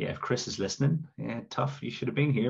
[0.00, 1.82] yeah, if Chris is listening, yeah, tough.
[1.82, 2.48] You should have been here.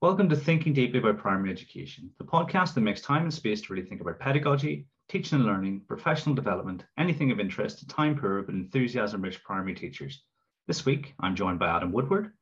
[0.00, 3.74] Welcome to Thinking Deeply About Primary Education, the podcast that makes time and space to
[3.74, 8.40] really think about pedagogy, teaching and learning, professional development, anything of interest to time poor
[8.40, 10.22] but enthusiasm rich primary teachers.
[10.66, 12.32] This week, I'm joined by Adam Woodward.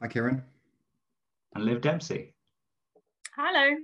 [0.00, 0.44] Hi, Kieran.
[1.52, 2.32] And Liv Dempsey.
[3.36, 3.74] Hello.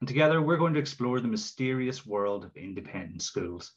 [0.00, 3.72] And together, we're going to explore the mysterious world of independent schools.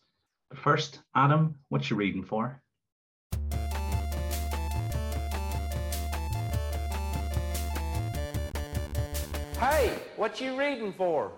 [0.49, 2.61] But first, Adam, what you reading for?
[9.57, 11.31] Hey, what you reading for?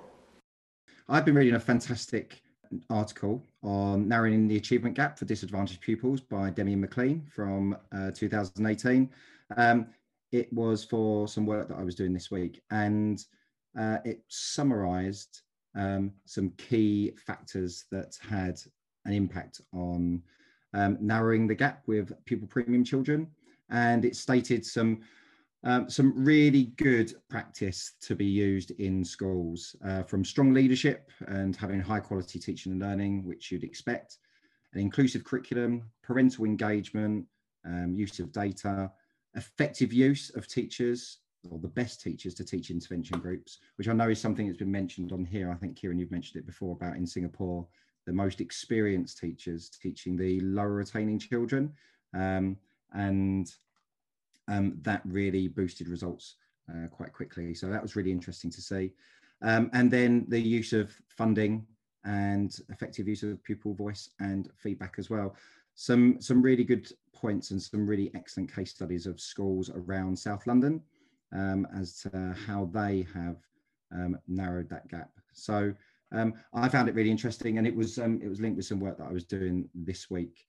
[1.09, 2.41] I've been reading a fantastic
[2.89, 9.09] article on narrowing the achievement gap for disadvantaged pupils by Demie McLean from uh, 2018.
[9.57, 9.87] Um,
[10.31, 13.21] it was for some work that I was doing this week, and
[13.77, 15.41] uh, it summarized
[15.75, 18.57] um, some key factors that had
[19.03, 20.23] an impact on
[20.73, 23.27] um, narrowing the gap with pupil premium children.
[23.69, 25.01] And it stated some
[25.63, 31.55] um, some really good practice to be used in schools uh, from strong leadership and
[31.55, 34.17] having high quality teaching and learning, which you'd expect,
[34.73, 37.25] an inclusive curriculum, parental engagement,
[37.65, 38.91] um, use of data,
[39.35, 44.09] effective use of teachers or the best teachers to teach intervention groups, which I know
[44.09, 45.51] is something that's been mentioned on here.
[45.51, 47.67] I think Kieran, you've mentioned it before about in Singapore,
[48.05, 51.73] the most experienced teachers teaching the lower retaining children.
[52.13, 52.57] Um,
[52.93, 53.51] and
[54.47, 56.35] um, that really boosted results
[56.69, 57.53] uh, quite quickly.
[57.53, 58.91] So that was really interesting to see.
[59.41, 61.65] Um, and then the use of funding
[62.05, 65.35] and effective use of pupil voice and feedback as well.
[65.75, 70.45] Some, some really good points and some really excellent case studies of schools around South
[70.45, 70.81] London
[71.33, 73.37] um, as to how they have
[73.91, 75.11] um, narrowed that gap.
[75.33, 75.73] So
[76.11, 78.79] um, I found it really interesting and it was, um, it was linked with some
[78.79, 80.45] work that I was doing this week,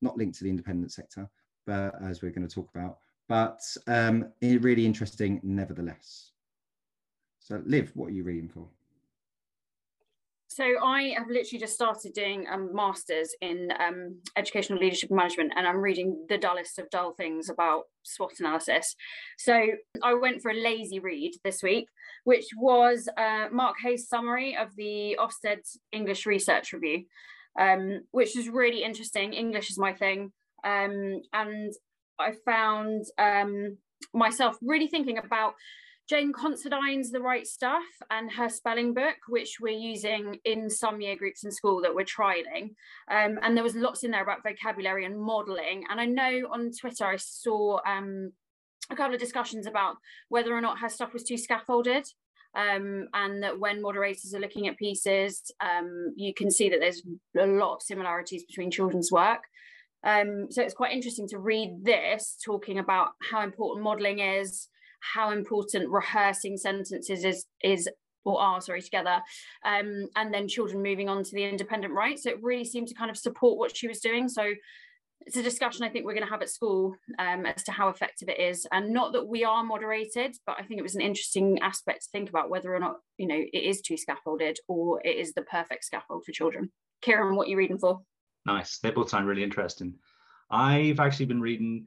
[0.00, 1.28] not linked to the independent sector,
[1.66, 6.32] but as we're going to talk about, but um, really interesting nevertheless.
[7.38, 8.68] So, Liv, what are you reading for?
[10.58, 15.68] So I have literally just started doing a master's in um, educational leadership management, and
[15.68, 18.96] I'm reading the dullest of dull things about SWOT analysis.
[19.36, 19.66] So
[20.02, 21.86] I went for a lazy read this week,
[22.24, 25.60] which was uh, Mark Hayes' summary of the Ofsted
[25.92, 27.04] English Research Review,
[27.56, 29.34] um, which was really interesting.
[29.34, 30.32] English is my thing,
[30.64, 31.72] um, and
[32.18, 33.78] I found um,
[34.14, 35.54] myself really thinking about
[36.08, 41.16] Jane Considine's The Write Stuff and her spelling book, which we're using in some year
[41.16, 42.70] groups in school that we're trialing.
[43.10, 45.84] Um, and there was lots in there about vocabulary and modelling.
[45.90, 48.32] And I know on Twitter I saw um,
[48.90, 49.96] a couple of discussions about
[50.30, 52.06] whether or not her stuff was too scaffolded.
[52.54, 57.02] Um, and that when moderators are looking at pieces, um, you can see that there's
[57.38, 59.42] a lot of similarities between children's work.
[60.04, 64.68] Um, so it's quite interesting to read this talking about how important modelling is,
[65.00, 67.88] how important rehearsing sentences is is
[68.24, 69.20] or are sorry together,
[69.64, 72.18] um, and then children moving on to the independent write.
[72.18, 74.28] So it really seemed to kind of support what she was doing.
[74.28, 74.52] So
[75.22, 77.88] it's a discussion I think we're going to have at school um, as to how
[77.88, 81.00] effective it is, and not that we are moderated, but I think it was an
[81.00, 85.00] interesting aspect to think about whether or not you know it is too scaffolded or
[85.04, 86.70] it is the perfect scaffold for children.
[87.02, 88.02] Kieran, what are you reading for?
[88.48, 88.78] Nice.
[88.78, 89.92] They both sound really interesting.
[90.50, 91.86] I've actually been reading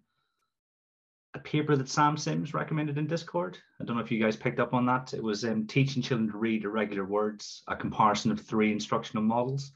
[1.33, 3.57] a paper that Sam Sims recommended in Discord.
[3.79, 5.15] I don't know if you guys picked up on that.
[5.15, 9.71] It was um, teaching children to read irregular words, a comparison of three instructional models.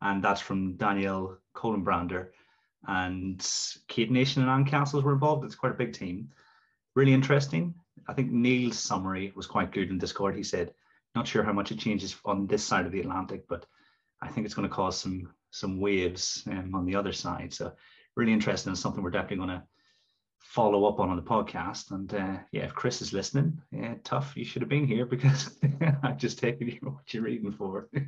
[0.00, 2.28] And that's from Danielle Colenbrander.
[2.86, 3.44] And
[3.88, 5.44] Kate Nation and Anne Castles were involved.
[5.44, 6.30] It's quite a big team.
[6.94, 7.74] Really interesting.
[8.06, 10.36] I think Neil's summary was quite good in Discord.
[10.36, 10.72] He said,
[11.16, 13.66] not sure how much it changes on this side of the Atlantic, but
[14.20, 17.52] I think it's going to cause some some waves um, on the other side.
[17.52, 17.72] So
[18.16, 19.62] really interesting and something we're definitely going to
[20.40, 21.92] follow up on on the podcast.
[21.92, 24.32] And uh, yeah, if Chris is listening, yeah, tough.
[24.34, 25.56] You should have been here because
[26.02, 27.88] I've just taken you what you're reading for.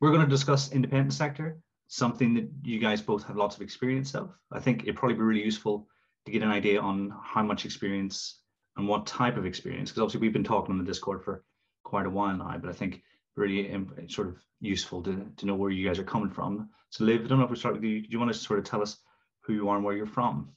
[0.00, 1.58] we're going to discuss independent sector,
[1.88, 4.30] something that you guys both have lots of experience of.
[4.52, 5.88] I think it'd probably be really useful
[6.26, 8.40] to get an idea on how much experience
[8.76, 11.42] and what type of experience, because obviously we've been talking on the Discord for
[11.88, 13.02] quite a while now, but I think
[13.34, 13.72] really
[14.08, 16.68] sort of useful to, to know where you guys are coming from.
[16.90, 18.02] So Liv, I don't know if we start with you.
[18.02, 18.98] Do you want to sort of tell us
[19.40, 20.50] who you are and where you're from?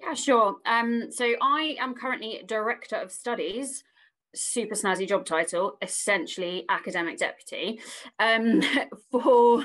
[0.00, 0.56] Yeah, sure.
[0.66, 3.84] Um, so I am currently Director of Studies
[4.34, 7.80] super snazzy job title, essentially academic deputy,
[8.18, 8.62] um,
[9.10, 9.60] for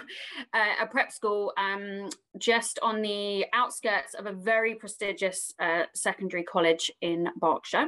[0.53, 6.43] uh, a prep school um, just on the outskirts of a very prestigious uh, secondary
[6.43, 7.87] college in Berkshire.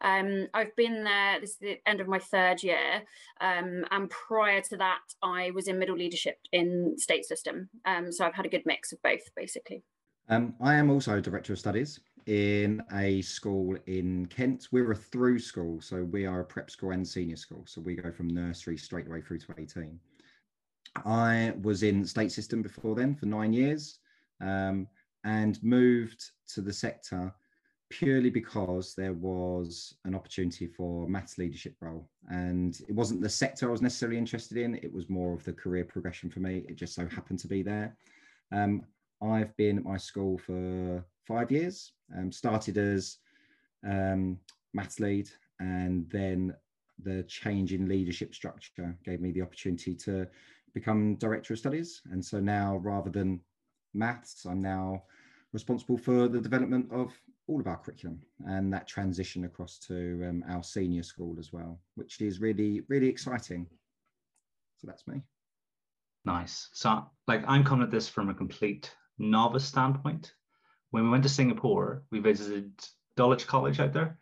[0.00, 3.02] Um, I've been there, this is the end of my third year.
[3.40, 7.68] Um, and prior to that, I was in middle leadership in state system.
[7.84, 9.82] Um, so I've had a good mix of both, basically.
[10.28, 14.68] Um, I am also director of studies in a school in Kent.
[14.72, 17.64] We're a through school, so we are a prep school and senior school.
[17.66, 19.98] So we go from nursery straight away through to 18.
[21.04, 23.98] I was in state system before then for nine years
[24.40, 24.86] um,
[25.24, 26.22] and moved
[26.54, 27.34] to the sector
[27.90, 32.08] purely because there was an opportunity for maths leadership role.
[32.28, 35.52] And it wasn't the sector I was necessarily interested in, it was more of the
[35.52, 36.64] career progression for me.
[36.68, 37.96] It just so happened to be there.
[38.52, 38.82] Um,
[39.22, 43.18] I've been at my school for five years, um, started as
[43.86, 44.38] um,
[44.72, 45.28] maths lead,
[45.60, 46.54] and then
[47.02, 50.26] the change in leadership structure gave me the opportunity to
[50.74, 52.02] become director of studies.
[52.10, 53.40] And so now, rather than
[53.94, 55.02] maths, I'm now
[55.52, 57.12] responsible for the development of
[57.46, 61.78] all of our curriculum and that transition across to um, our senior school as well,
[61.94, 63.66] which is really, really exciting.
[64.78, 65.22] So that's me.
[66.24, 66.70] Nice.
[66.72, 70.32] So, like, I'm coming at this from a complete novice standpoint.
[70.94, 72.70] When we went to Singapore, we visited
[73.16, 74.16] Dulwich College out there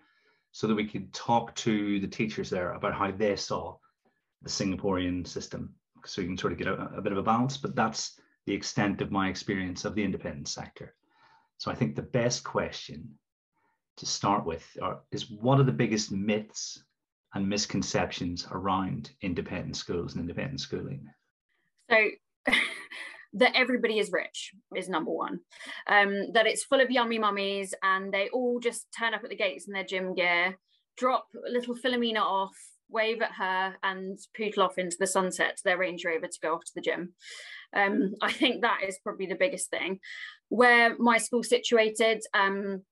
[0.52, 3.76] so that we could talk to the teachers there about how they saw
[4.40, 5.74] the Singaporean system.
[6.06, 8.54] So we can sort of get a, a bit of a balance, but that's the
[8.54, 10.94] extent of my experience of the independent sector.
[11.58, 13.18] So I think the best question
[13.98, 16.82] to start with are, is what are the biggest myths
[17.34, 21.06] and misconceptions around independent schools and independent schooling?
[21.90, 22.08] So
[23.34, 25.40] that everybody is rich is number one.
[25.86, 29.36] Um, that it's full of yummy mummies and they all just turn up at the
[29.36, 30.58] gates in their gym gear,
[30.96, 32.56] drop little Philomena off,
[32.88, 36.54] wave at her, and poodle off into the sunset to their Range Rover to go
[36.54, 37.14] off to the gym.
[37.74, 40.00] Um, I think that is probably the biggest thing.
[40.48, 42.82] Where my school's situated, um,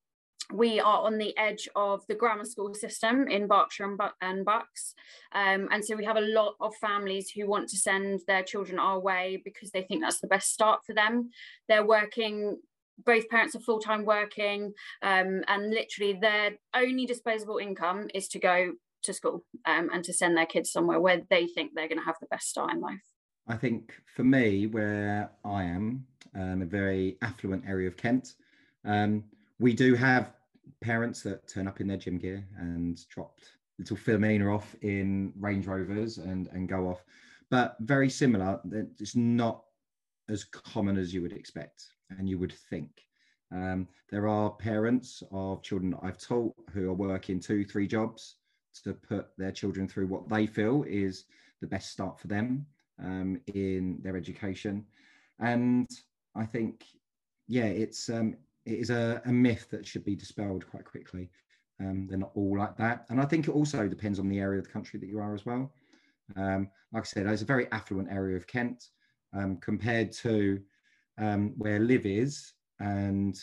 [0.52, 4.94] we are on the edge of the grammar school system in Berkshire and, and Bucks.
[5.32, 8.78] Um, and so we have a lot of families who want to send their children
[8.78, 11.30] our way because they think that's the best start for them.
[11.68, 12.58] They're working,
[13.04, 18.38] both parents are full time working, um, and literally their only disposable income is to
[18.38, 21.98] go to school um, and to send their kids somewhere where they think they're going
[21.98, 23.00] to have the best start in life.
[23.48, 28.34] I think for me, where I am, um, a very affluent area of Kent,
[28.84, 29.24] um,
[29.58, 30.32] we do have
[30.80, 35.66] parents that turn up in their gym gear and dropped little Philomena off in Range
[35.66, 37.04] Rovers and, and go off.
[37.50, 38.60] But very similar,
[38.98, 39.64] it's not
[40.28, 42.90] as common as you would expect and you would think.
[43.52, 48.36] Um, there are parents of children I've taught who are working two, three jobs
[48.84, 51.24] to put their children through what they feel is
[51.60, 52.66] the best start for them
[53.02, 54.84] um, in their education.
[55.40, 55.88] And
[56.36, 56.84] I think,
[57.48, 61.30] yeah, it's um, it is a, a myth that should be dispelled quite quickly.
[61.80, 63.06] Um, they're not all like that.
[63.08, 65.34] And I think it also depends on the area of the country that you are
[65.34, 65.72] as well.
[66.36, 68.88] Um, like I said, it's a very affluent area of Kent
[69.34, 70.60] um, compared to
[71.18, 73.38] um, where Liv is and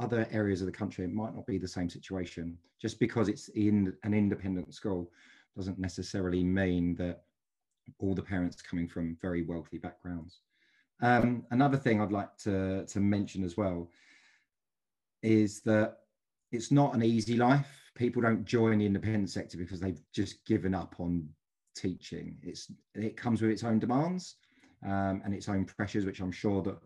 [0.00, 1.04] other areas of the country.
[1.04, 2.58] It might not be the same situation.
[2.80, 5.10] Just because it's in an independent school
[5.56, 7.22] doesn't necessarily mean that
[7.98, 10.40] all the parents coming from very wealthy backgrounds.
[11.02, 13.90] Um, another thing I'd like to, to mention as well
[15.22, 15.98] is that
[16.52, 17.68] it's not an easy life.
[17.94, 21.28] People don't join the independent sector because they've just given up on
[21.76, 22.38] teaching.
[22.42, 24.36] It's it comes with its own demands
[24.84, 26.78] um, and its own pressures, which I'm sure that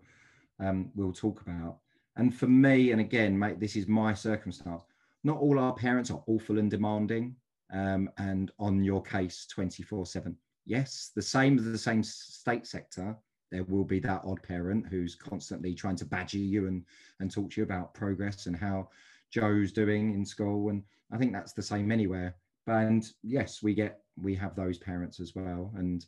[0.61, 1.79] um, we'll talk about.
[2.17, 4.83] And for me, and again, mate, this is my circumstance.
[5.25, 7.37] Not all our parents are awful and demanding
[7.73, 10.37] um, and on your case 24 7.
[10.67, 13.17] Yes, the same as the same state sector,
[13.50, 16.85] there will be that odd parent who's constantly trying to badger you and
[17.19, 18.88] and talk to you about progress and how
[19.30, 20.71] Joe's doing in school.
[20.71, 22.35] And I think that's the same anywhere.
[22.66, 26.04] And yes, we get we have those parents as well, and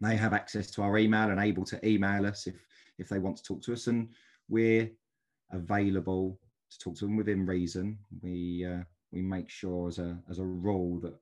[0.00, 2.66] they have access to our email and able to email us if
[2.98, 4.08] if they want to talk to us, and
[4.48, 4.90] we're
[5.52, 6.38] available
[6.70, 7.98] to talk to them within reason.
[8.22, 11.14] We uh, we make sure as a as a rule that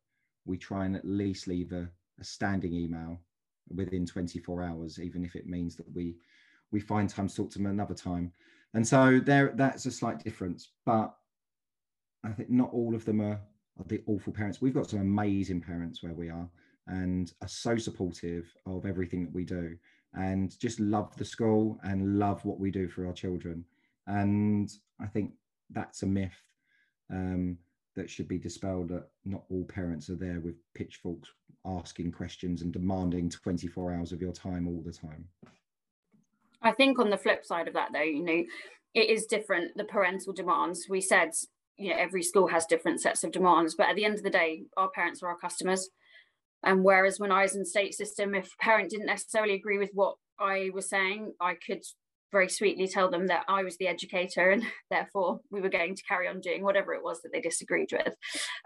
[0.45, 3.21] we try and at least leave a, a standing email
[3.75, 6.17] within 24 hours, even if it means that we
[6.71, 8.33] we find time to talk to them another time.
[8.75, 10.69] And so there that's a slight difference.
[10.85, 11.15] But
[12.25, 13.41] I think not all of them are,
[13.79, 14.61] are the awful parents.
[14.61, 16.49] We've got some amazing parents where we are
[16.87, 19.77] and are so supportive of everything that we do
[20.15, 23.65] and just love the school and love what we do for our children.
[24.07, 24.71] And
[25.01, 25.33] I think
[25.71, 26.43] that's a myth.
[27.11, 27.59] Um,
[27.99, 31.29] that should be dispelled that not all parents are there with pitchforks
[31.67, 35.25] asking questions and demanding 24 hours of your time all the time.
[36.63, 38.45] I think on the flip side of that, though, you know,
[38.95, 39.77] it is different.
[39.77, 41.31] The parental demands we said,
[41.77, 44.31] you know, every school has different sets of demands, but at the end of the
[44.31, 45.89] day, our parents are our customers.
[46.65, 50.17] And whereas when I was in state system, if parent didn't necessarily agree with what
[50.41, 51.83] I was saying, I could
[52.31, 56.03] very sweetly tell them that I was the educator and therefore we were going to
[56.03, 58.15] carry on doing whatever it was that they disagreed with.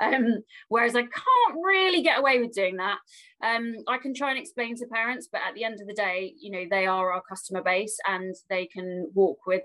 [0.00, 2.98] Um, whereas I can't really get away with doing that.
[3.44, 6.34] Um, I can try and explain to parents, but at the end of the day,
[6.40, 9.64] you know, they are our customer base and they can walk with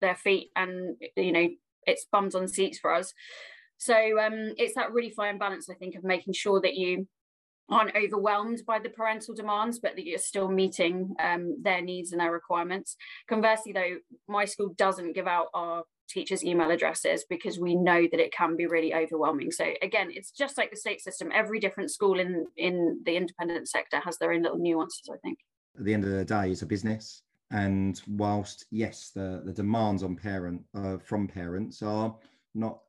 [0.00, 1.48] their feet and, you know,
[1.86, 3.12] it's bums on seats for us.
[3.76, 7.06] So um, it's that really fine balance, I think, of making sure that you
[7.70, 12.20] aren't overwhelmed by the parental demands, but that you're still meeting um, their needs and
[12.20, 12.96] their requirements.
[13.28, 13.96] Conversely, though,
[14.28, 18.56] my school doesn't give out our teachers' email addresses because we know that it can
[18.56, 19.50] be really overwhelming.
[19.50, 21.30] So again, it's just like the state system.
[21.32, 25.08] Every different school in in the independent sector has their own little nuances.
[25.12, 25.38] I think.
[25.78, 30.02] At the end of the day, it's a business, and whilst yes, the the demands
[30.02, 32.14] on parent uh, from parents are
[32.54, 32.80] not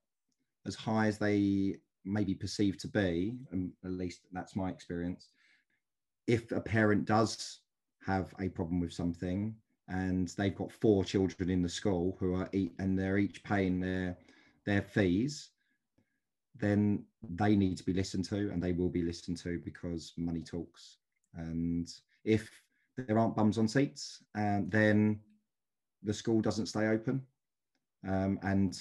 [0.66, 5.30] as high as they maybe perceived to be, and at least that's my experience,
[6.28, 7.60] if a parent does
[8.06, 9.56] have a problem with something
[9.88, 13.80] and they've got four children in the school who are eat and they're each paying
[13.80, 14.18] their
[14.66, 15.52] their fees,
[16.56, 20.42] then they need to be listened to and they will be listened to because money
[20.42, 20.98] talks.
[21.36, 21.88] And
[22.24, 22.50] if
[22.98, 25.20] there aren't bums on seats, and then
[26.02, 27.22] the school doesn't stay open.
[28.08, 28.80] Um, and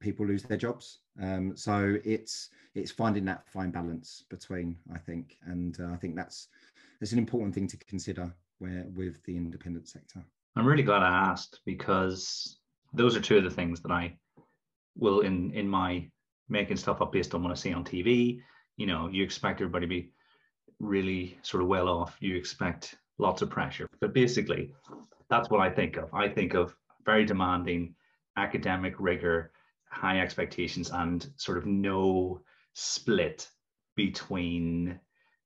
[0.00, 0.98] people lose their jobs.
[1.20, 6.16] Um, so it's it's finding that fine balance between, I think, and uh, I think
[6.16, 6.48] that's
[7.00, 10.24] that's an important thing to consider where with the independent sector.
[10.56, 12.58] I'm really glad I asked because
[12.92, 14.16] those are two of the things that I
[14.96, 16.08] will in in my
[16.48, 18.40] making stuff up based on what I see on TV.
[18.76, 20.10] You know, you expect everybody to be
[20.78, 22.16] really sort of well off.
[22.20, 24.72] You expect lots of pressure, but basically,
[25.30, 26.12] that's what I think of.
[26.12, 27.94] I think of very demanding
[28.36, 29.52] academic rigor
[29.90, 32.40] high expectations and sort of no
[32.74, 33.48] split
[33.94, 34.98] between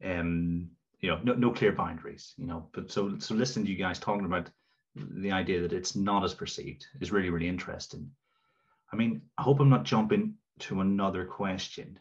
[0.05, 0.69] um
[1.01, 2.69] you know no, no clear boundaries you know.
[2.73, 4.51] But so so listening to you guys talking about
[4.97, 8.11] the idea that it's not as perceived is really really interesting.
[8.93, 11.99] I mean i hope i'm not jumping to another question.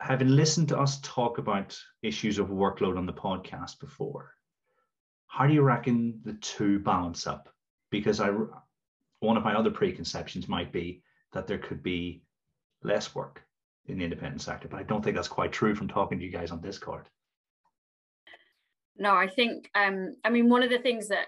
[0.00, 4.36] Having listened to us talk about issues of workload on the podcast before
[5.36, 7.50] how do you reckon the two balance up?
[7.90, 8.30] Because i
[9.26, 11.02] one of my other preconceptions might be
[11.32, 12.22] that there could be
[12.82, 13.42] less work
[13.86, 16.30] in the independent sector, but I don't think that's quite true from talking to you
[16.30, 17.08] guys on Discord.
[18.96, 21.26] No, I think, um, I mean, one of the things that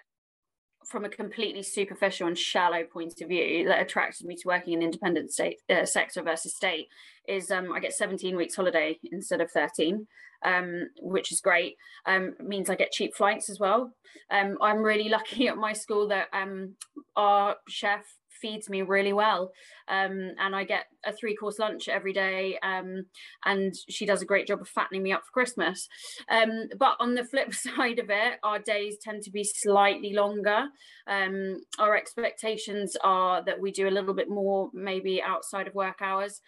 [0.89, 4.83] from a completely superficial and shallow point of view that attracted me to working in
[4.83, 6.89] independent state uh, sector versus state
[7.27, 10.07] is um, I get 17 weeks holiday instead of 13,
[10.45, 11.77] um, which is great.
[12.07, 13.93] Um, means I get cheap flights as well.
[14.31, 16.75] Um, I'm really lucky at my school that um,
[17.17, 18.05] our chef
[18.41, 19.53] feeds me really well.
[19.89, 23.07] Um, and i get a three course lunch every day um,
[23.45, 25.89] and she does a great job of fattening me up for christmas.
[26.31, 30.67] Um, but on the flip side of it our days tend to be slightly longer.
[31.07, 36.01] Um, our expectations are that we do a little bit more maybe outside of work
[36.03, 36.41] hours.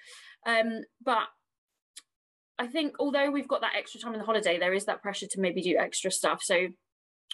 [0.46, 1.28] Um, but
[2.58, 5.26] I think although we've got that extra time in the holiday, there is that pressure
[5.30, 6.40] to maybe do extra stuff.
[6.42, 6.68] So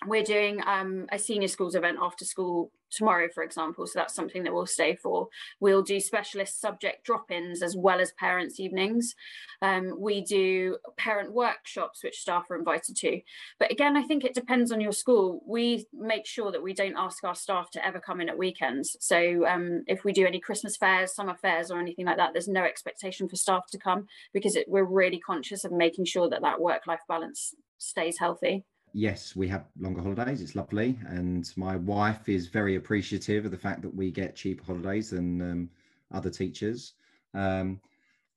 [0.04, 3.86] we're doing um, a senior schools event after school tomorrow, for example.
[3.86, 5.28] So that's something that we'll stay for.
[5.58, 9.14] We'll do specialist subject drop ins as well as parents' evenings.
[9.62, 13.20] Um, we do parent workshops, which staff are invited to.
[13.58, 15.42] But again, I think it depends on your school.
[15.46, 18.96] We make sure that we don't ask our staff to ever come in at weekends.
[19.00, 22.48] So um, if we do any Christmas fairs, summer fairs, or anything like that, there's
[22.48, 26.42] no expectation for staff to come because it, we're really conscious of making sure that
[26.42, 28.64] that work life balance stays healthy
[28.96, 30.40] yes, we have longer holidays.
[30.40, 34.64] It's lovely, and my wife is very appreciative of the fact that we get cheaper
[34.64, 35.70] holidays than um,
[36.12, 36.94] other teachers.
[37.34, 37.78] Um,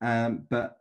[0.02, 0.76] um, but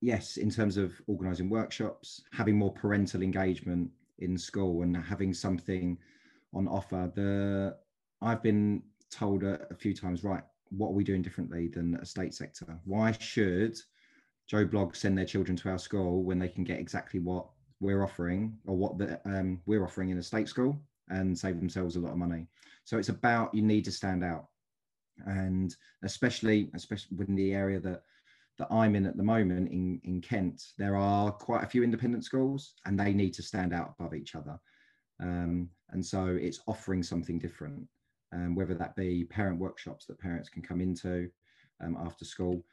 [0.00, 5.96] yes, in terms of organising workshops, having more parental engagement in school, and having something
[6.52, 7.12] on offer.
[7.14, 7.76] The
[8.20, 10.42] I've been told a, a few times, right?
[10.70, 12.80] What are we doing differently than a state sector?
[12.84, 13.78] Why should
[14.48, 17.46] Joe Bloggs send their children to our school when they can get exactly what
[17.80, 21.96] we're offering or what the, um, we're offering in a state school and save themselves
[21.96, 22.46] a lot of money.
[22.84, 24.46] So it's about you need to stand out,
[25.26, 28.02] and especially especially within the area that
[28.58, 32.24] that I'm in at the moment in in Kent, there are quite a few independent
[32.24, 34.58] schools, and they need to stand out above each other.
[35.20, 37.86] Um, and so it's offering something different,
[38.32, 41.30] um, whether that be parent workshops that parents can come into,
[41.80, 42.64] um, after school.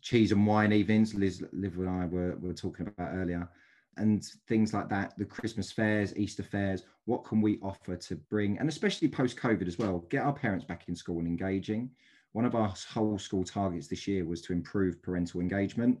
[0.00, 3.48] Cheese and wine evenings, Liz, Liv and I were, were talking about earlier,
[3.96, 5.14] and things like that.
[5.18, 6.84] The Christmas fairs, Easter fairs.
[7.04, 10.64] What can we offer to bring, and especially post COVID as well, get our parents
[10.64, 11.90] back in school and engaging.
[12.32, 15.98] One of our whole school targets this year was to improve parental engagement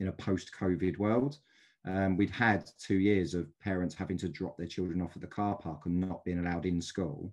[0.00, 1.38] in a post COVID world.
[1.84, 5.28] Um, we'd had two years of parents having to drop their children off at the
[5.28, 7.32] car park and not being allowed in school.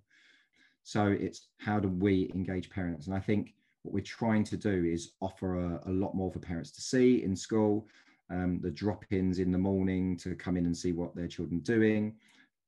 [0.84, 3.06] So it's how do we engage parents?
[3.06, 6.38] And I think what we're trying to do is offer a, a lot more for
[6.38, 7.88] parents to see in school,
[8.30, 12.14] um, the drop-ins in the morning to come in and see what their children doing,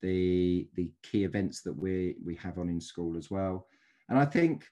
[0.02, 3.66] the the key events that we we have on in school as well.
[4.08, 4.66] And I think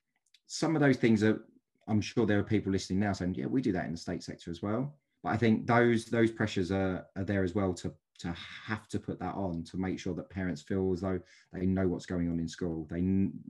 [0.46, 1.44] some of those things are.
[1.86, 4.22] I'm sure there are people listening now saying, "Yeah, we do that in the state
[4.22, 7.92] sector as well." But I think those those pressures are, are there as well to
[8.18, 8.32] to
[8.66, 11.20] have to put that on to make sure that parents feel as though
[11.52, 12.86] they know what's going on in school.
[12.90, 13.00] They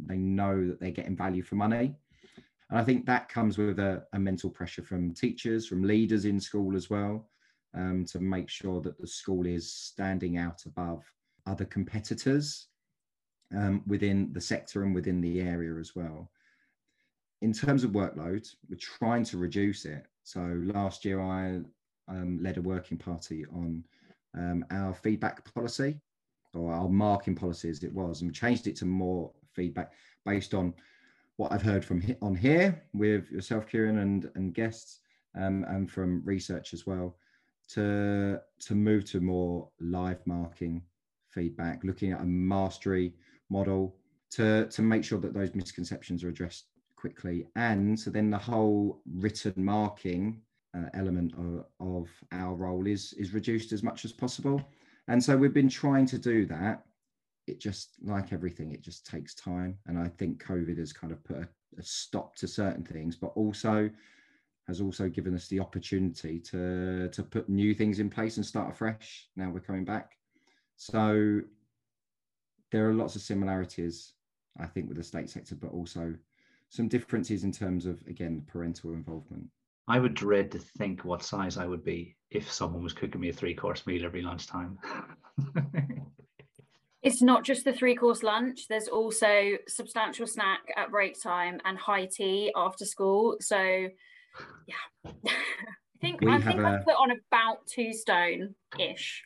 [0.07, 1.97] they know that they're getting value for money,
[2.71, 6.41] and I think that comes with a, a mental pressure from teachers, from leaders in
[6.41, 7.29] school as well,
[7.75, 11.05] um, to make sure that the school is standing out above
[11.47, 12.69] other competitors
[13.55, 16.31] um, within the sector and within the area as well.
[17.43, 20.41] In terms of workload, we're trying to reduce it so
[20.75, 21.61] last year I
[22.09, 23.85] um, led a working party on
[24.37, 26.01] um, our feedback policy
[26.55, 29.93] or our marking policy as it was and changed it to more feedback
[30.25, 30.73] based on
[31.37, 35.01] what I've heard from on here with yourself, Kieran, and, and guests
[35.37, 37.17] um, and from research as well
[37.71, 40.83] to, to move to more live marking
[41.31, 43.15] feedback, looking at a mastery
[43.51, 43.97] model
[44.31, 47.47] to, to make sure that those misconceptions are addressed quickly.
[47.57, 50.41] And so then the whole written marking
[50.77, 54.63] uh, element of, of our role is, is reduced as much as possible.
[55.09, 56.85] And so we've been trying to do that.
[57.47, 59.77] It just, like everything, it just takes time.
[59.87, 61.49] And I think COVID has kind of put a,
[61.79, 63.91] a stop to certain things, but also
[64.67, 68.73] has also given us the opportunity to to put new things in place and start
[68.73, 69.29] afresh.
[69.37, 70.13] Now we're coming back,
[70.77, 71.43] so
[72.73, 74.15] there are lots of similarities,
[74.59, 76.15] I think, with the state sector, but also
[76.75, 79.47] some differences in terms of again parental involvement
[79.87, 83.29] i would dread to think what size i would be if someone was cooking me
[83.29, 84.77] a three course meal every lunchtime
[87.05, 91.79] it's not just the three course lunch there's also substantial snack at break time and
[91.79, 93.59] high tea after school so
[94.67, 94.75] yeah
[95.07, 96.65] i think we i think a...
[96.65, 99.23] i put on about two stone ish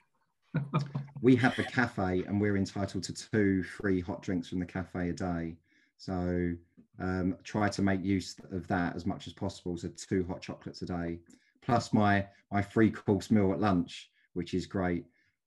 [1.22, 5.10] we have the cafe and we're entitled to two free hot drinks from the cafe
[5.10, 5.56] a day
[5.96, 6.54] so
[7.00, 9.76] um, try to make use of that as much as possible.
[9.76, 11.20] So two hot chocolates a day,
[11.62, 15.04] plus my my free course meal at lunch, which is great.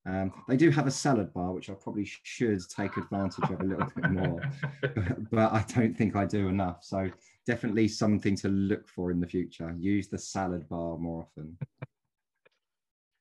[0.08, 3.64] Um, they do have a salad bar, which I probably should take advantage of a
[3.64, 4.42] little bit more,
[4.82, 4.94] but,
[5.32, 6.84] but, I don't think I do enough.
[6.84, 7.08] So
[7.46, 9.76] definitely something to look for in the future.
[9.78, 11.58] Use the salad bar more often.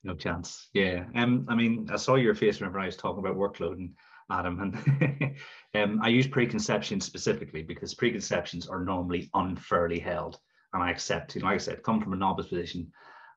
[0.04, 0.70] No chance.
[0.72, 1.04] Yeah.
[1.14, 3.90] Um, I mean, I saw your face whenever I was talking about workload, and
[4.30, 4.60] Adam.
[4.60, 5.36] And
[5.74, 10.38] um, I use preconceptions specifically because preconceptions are normally unfairly held.
[10.72, 12.90] And I accept, you know, like I said, come from a novice position.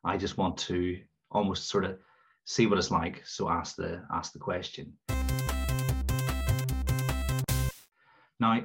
[0.06, 0.99] I just want to
[1.32, 1.97] almost sort of
[2.45, 3.23] see what it's like.
[3.25, 4.93] So ask the ask the question.
[8.39, 8.63] Now,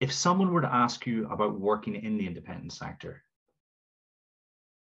[0.00, 3.22] if someone were to ask you about working in the independent sector,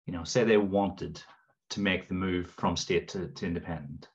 [0.04, 1.22] you know, say they wanted
[1.70, 4.08] to make the move from state to, to independent,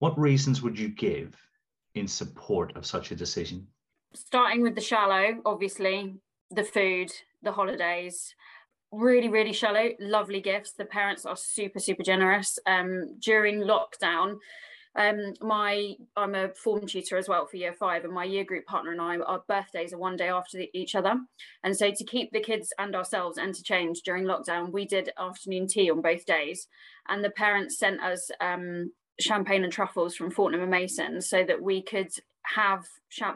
[0.00, 1.34] what reasons would you give
[1.94, 3.66] in support of such a decision?
[4.14, 6.14] Starting with the shallow, obviously,
[6.50, 7.10] the food,
[7.42, 8.34] the holidays,
[8.92, 10.72] really, really shallow, lovely gifts.
[10.72, 12.58] The parents are super, super generous.
[12.66, 14.36] Um, during lockdown,
[14.94, 18.66] um, my I'm a form tutor as well for year five, and my year group
[18.66, 21.14] partner and I, our birthdays are one day after the, each other.
[21.64, 25.90] And so to keep the kids and ourselves entertained during lockdown, we did afternoon tea
[25.90, 26.68] on both days.
[27.08, 31.62] And the parents sent us um, champagne and truffles from Fortnum and Mason so that
[31.62, 32.10] we could
[32.44, 32.84] have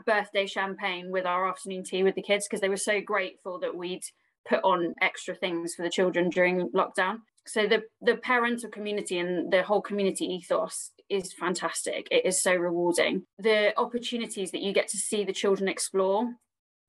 [0.04, 3.74] birthday champagne with our afternoon tea with the kids because they were so grateful that
[3.74, 4.02] we'd
[4.48, 7.18] put on extra things for the children during lockdown.
[7.46, 12.08] So the the parental community and the whole community ethos is fantastic.
[12.10, 13.22] It is so rewarding.
[13.38, 16.28] The opportunities that you get to see the children explore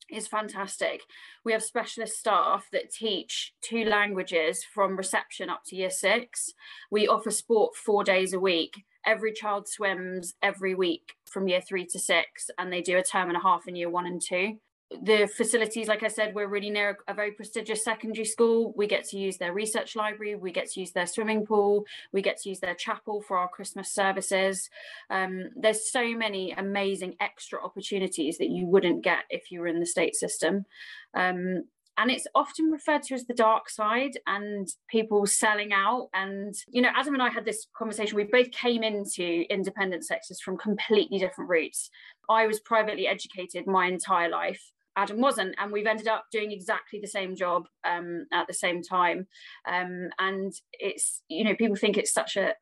[0.10, 1.02] is fantastic.
[1.44, 6.54] We have specialist staff that teach two languages from reception up to year six.
[6.90, 8.84] We offer sport four days a week.
[9.06, 13.28] Every child swims every week from year three to six, and they do a term
[13.30, 14.58] and a half in year one and two
[14.90, 18.74] the facilities, like I said, we're really near a very prestigious secondary school.
[18.78, 22.22] We get to use their research library, we get to use their swimming pool, we
[22.22, 24.70] get to use their chapel for our Christmas services.
[25.10, 29.80] Um, there's so many amazing extra opportunities that you wouldn't get if you were in
[29.80, 30.66] the state system.
[31.14, 31.64] Um,
[31.98, 36.80] and it's often referred to as the dark side and people selling out and you
[36.80, 41.18] know adam and i had this conversation we both came into independent sectors from completely
[41.18, 41.90] different routes
[42.30, 47.00] i was privately educated my entire life adam wasn't and we've ended up doing exactly
[47.00, 49.28] the same job um, at the same time.
[49.66, 52.54] Um, and it's you know people think it's such a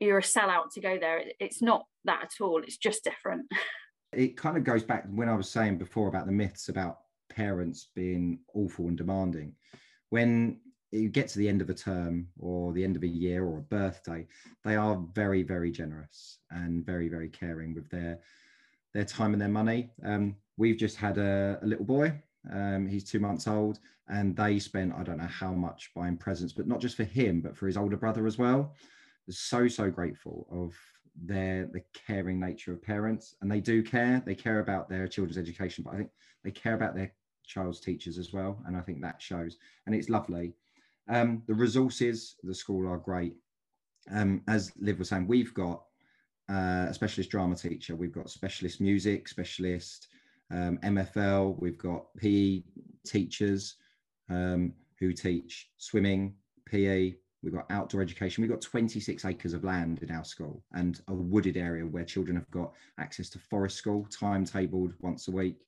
[0.00, 1.24] you're a sellout to go there.
[1.40, 2.62] It's not that at all.
[2.62, 3.46] It's just different.
[4.12, 7.88] It kind of goes back when i was saying before about the myths about parents
[7.94, 9.52] being awful and demanding.
[10.10, 10.60] When
[10.92, 13.58] you get to the end of a term or the end of a year or
[13.58, 14.26] a birthday,
[14.64, 18.20] they are very, very generous and very, very caring with their
[18.96, 19.90] their time and their money.
[20.04, 22.14] Um, we've just had a, a little boy.
[22.50, 23.78] Um, he's two months old,
[24.08, 27.42] and they spent I don't know how much buying presents, but not just for him,
[27.42, 28.74] but for his older brother as well.
[29.28, 30.74] So so grateful of
[31.14, 34.22] their the caring nature of parents, and they do care.
[34.24, 36.10] They care about their children's education, but I think
[36.42, 37.12] they care about their
[37.44, 38.62] child's teachers as well.
[38.66, 40.54] And I think that shows, and it's lovely.
[41.08, 43.34] Um, the resources the school are great.
[44.10, 45.82] Um, as Liv was saying, we've got
[46.50, 50.08] uh, a specialist drama teacher, we've got specialist music, specialist
[50.50, 52.62] um, MFL, we've got PE
[53.04, 53.76] teachers
[54.30, 56.34] um, who teach swimming,
[56.66, 58.42] PE, we've got outdoor education.
[58.42, 62.36] We've got 26 acres of land in our school and a wooded area where children
[62.36, 65.60] have got access to forest school, timetabled once a week.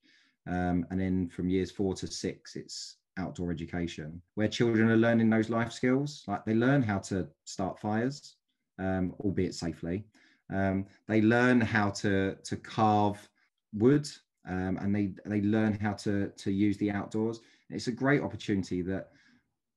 [0.48, 5.30] Um, and then from years four to six, it's outdoor education where children are learning
[5.30, 6.24] those life skills.
[6.26, 8.36] Like they learn how to start fires,
[8.78, 10.04] um, albeit safely.
[10.52, 13.28] Um, they learn how to to carve
[13.72, 14.08] wood,
[14.48, 17.40] um, and they they learn how to to use the outdoors.
[17.70, 19.10] It's a great opportunity that,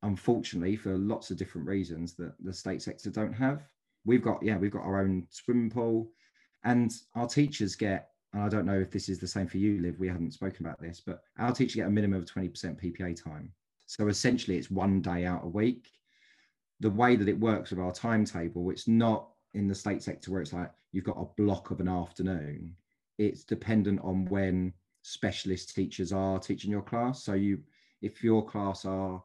[0.03, 3.63] unfortunately, for lots of different reasons, that the state sector don't have.
[4.05, 6.11] We've got yeah, we've got our own swimming pool,
[6.63, 9.81] and our teachers get and I don't know if this is the same for you,
[9.81, 9.99] Liv.
[9.99, 13.51] We haven't spoken about this, but our teachers get a minimum of 20% PPA time.
[13.87, 15.89] So essentially, it's one day out a week.
[16.79, 20.41] The way that it works with our timetable, it's not in the state sector where
[20.41, 22.73] it's like you've got a block of an afternoon.
[23.17, 27.23] It's dependent on when specialist teachers are teaching your class.
[27.23, 27.59] So you,
[28.01, 29.21] if your class are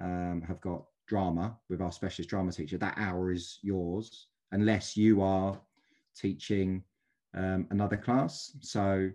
[0.00, 5.22] um, have got drama with our specialist drama teacher, that hour is yours, unless you
[5.22, 5.58] are
[6.16, 6.82] teaching
[7.34, 8.56] um, another class.
[8.60, 9.10] So,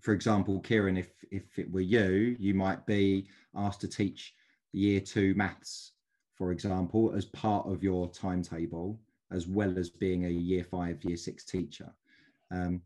[0.00, 4.34] for example, Kieran, if if it were you, you might be asked to teach
[4.72, 5.92] year two maths,
[6.34, 9.00] for example, as part of your timetable,
[9.32, 11.92] as well as being a year five, year six teacher.
[12.50, 12.82] Um,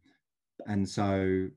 [0.66, 1.48] and so,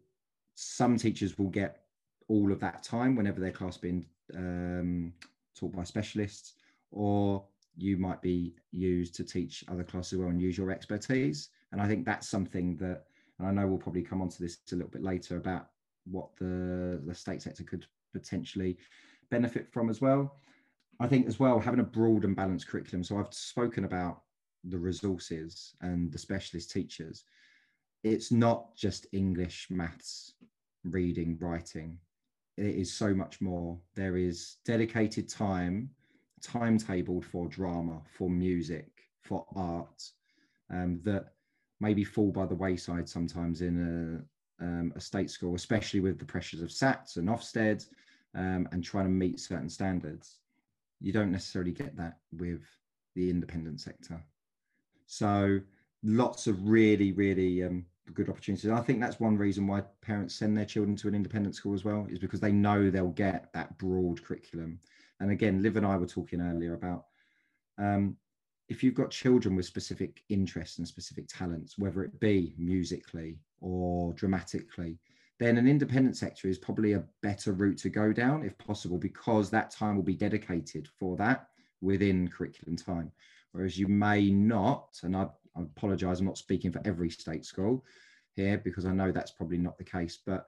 [0.55, 1.81] some teachers will get
[2.27, 5.13] all of that time whenever their class being um,
[5.57, 6.53] taught by specialists,
[6.91, 7.43] or
[7.77, 11.49] you might be used to teach other classes as well and use your expertise.
[11.71, 13.03] And I think that's something that,
[13.39, 15.67] and I know we'll probably come onto this a little bit later about
[16.05, 18.77] what the, the state sector could potentially
[19.29, 20.37] benefit from as well.
[20.99, 23.03] I think as well, having a broad and balanced curriculum.
[23.03, 24.21] So I've spoken about
[24.69, 27.23] the resources and the specialist teachers.
[28.03, 30.33] It's not just English, maths,
[30.83, 31.97] reading, writing.
[32.57, 33.77] It is so much more.
[33.95, 35.89] There is dedicated time,
[36.41, 40.11] timetabled for drama, for music, for art,
[40.71, 41.33] um, that
[41.79, 44.23] maybe fall by the wayside sometimes in
[44.59, 47.85] a, um, a state school, especially with the pressures of SATs and Ofsted
[48.35, 50.37] um, and trying to meet certain standards.
[51.01, 52.61] You don't necessarily get that with
[53.15, 54.21] the independent sector.
[55.05, 55.59] So
[56.03, 58.69] lots of really, really um, good opportunities.
[58.69, 61.83] I think that's one reason why parents send their children to an independent school as
[61.83, 64.79] well, is because they know they'll get that broad curriculum.
[65.19, 67.05] And again, Liv and I were talking earlier about
[67.77, 68.17] um,
[68.67, 74.13] if you've got children with specific interests and specific talents, whether it be musically or
[74.13, 74.97] dramatically,
[75.39, 79.49] then an independent sector is probably a better route to go down if possible, because
[79.49, 81.47] that time will be dedicated for that
[81.81, 83.11] within curriculum time.
[83.55, 87.85] Whereas you may not, and I, I apologize, I'm not speaking for every state school
[88.35, 90.47] here because I know that's probably not the case, but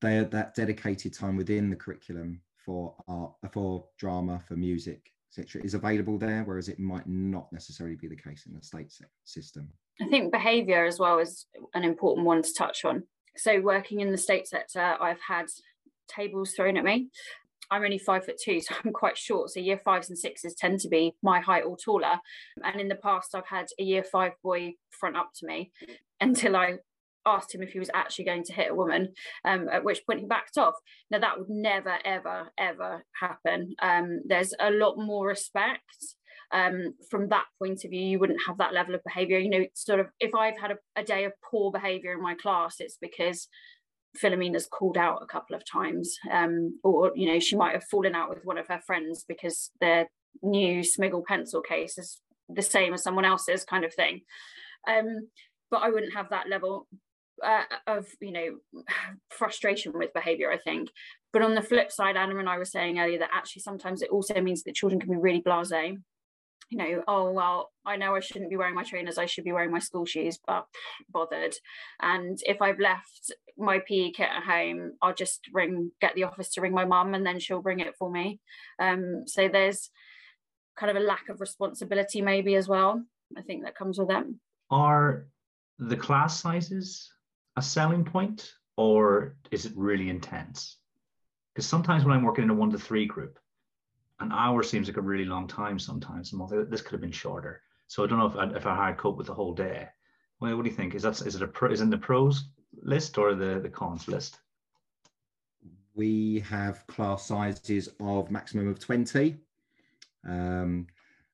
[0.00, 5.74] they're that dedicated time within the curriculum for art, for drama, for music, etc., is
[5.74, 8.90] available there, whereas it might not necessarily be the case in the state
[9.24, 9.68] system.
[10.00, 13.02] I think behaviour as well is an important one to touch on.
[13.36, 15.46] So, working in the state sector, I've had
[16.08, 17.10] tables thrown at me.
[17.70, 19.50] I'm only five foot two, so I'm quite short.
[19.50, 22.18] So, year fives and sixes tend to be my height or taller.
[22.62, 25.72] And in the past, I've had a year five boy front up to me
[26.20, 26.78] until I
[27.26, 29.12] asked him if he was actually going to hit a woman,
[29.44, 30.74] um, at which point he backed off.
[31.10, 33.74] Now, that would never, ever, ever happen.
[33.80, 36.16] Um, there's a lot more respect.
[36.52, 39.38] Um, from that point of view, you wouldn't have that level of behavior.
[39.38, 42.34] You know, sort of if I've had a, a day of poor behavior in my
[42.34, 43.46] class, it's because
[44.16, 48.14] Philomena's called out a couple of times, um, or you know, she might have fallen
[48.14, 50.08] out with one of her friends because their
[50.42, 54.20] new Smiggle pencil case is the same as someone else's kind of thing.
[54.88, 55.28] Um,
[55.70, 56.88] but I wouldn't have that level
[57.44, 58.82] uh, of you know
[59.30, 60.50] frustration with behavior.
[60.50, 60.90] I think.
[61.32, 64.10] But on the flip side, Anna and I were saying earlier that actually sometimes it
[64.10, 65.98] also means that children can be really blasé
[66.70, 69.52] you know, oh, well, I know I shouldn't be wearing my trainers, I should be
[69.52, 70.66] wearing my school shoes, but
[71.10, 71.54] bothered.
[72.00, 76.50] And if I've left my PE kit at home, I'll just ring, get the office
[76.50, 78.40] to ring my mum and then she'll bring it for me.
[78.78, 79.90] Um, so there's
[80.78, 83.04] kind of a lack of responsibility, maybe as well.
[83.36, 84.40] I think that comes with them.
[84.70, 85.26] Are
[85.78, 87.10] the class sizes
[87.56, 90.78] a selling point or is it really intense?
[91.52, 93.38] Because sometimes when I'm working in a one to three group,
[94.20, 96.32] an hour seems like a really long time sometimes.
[96.32, 97.62] and This could have been shorter.
[97.86, 99.88] So I don't know if I, if I had cope with the whole day.
[100.40, 100.94] Well, what do you think?
[100.94, 102.44] Is that is it a pro, is in the pros
[102.82, 104.38] list or the the cons list?
[105.94, 109.36] We have class sizes of maximum of twenty,
[110.26, 110.86] um,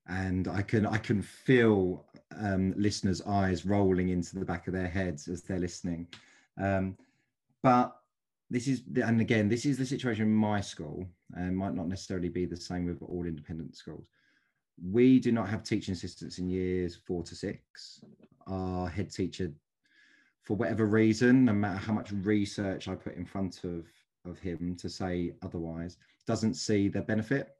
[0.08, 4.88] and I can I can feel um, listeners' eyes rolling into the back of their
[4.88, 6.08] heads as they're listening.
[6.58, 6.96] Um,
[7.62, 7.96] but
[8.48, 12.28] this is and again this is the situation in my school and might not necessarily
[12.28, 14.08] be the same with all independent schools.
[14.90, 18.04] We do not have teaching assistants in years four to six.
[18.46, 19.52] Our head teacher
[20.42, 23.84] for whatever reason no matter how much research i put in front of
[24.24, 27.56] of him to say otherwise doesn't see the benefit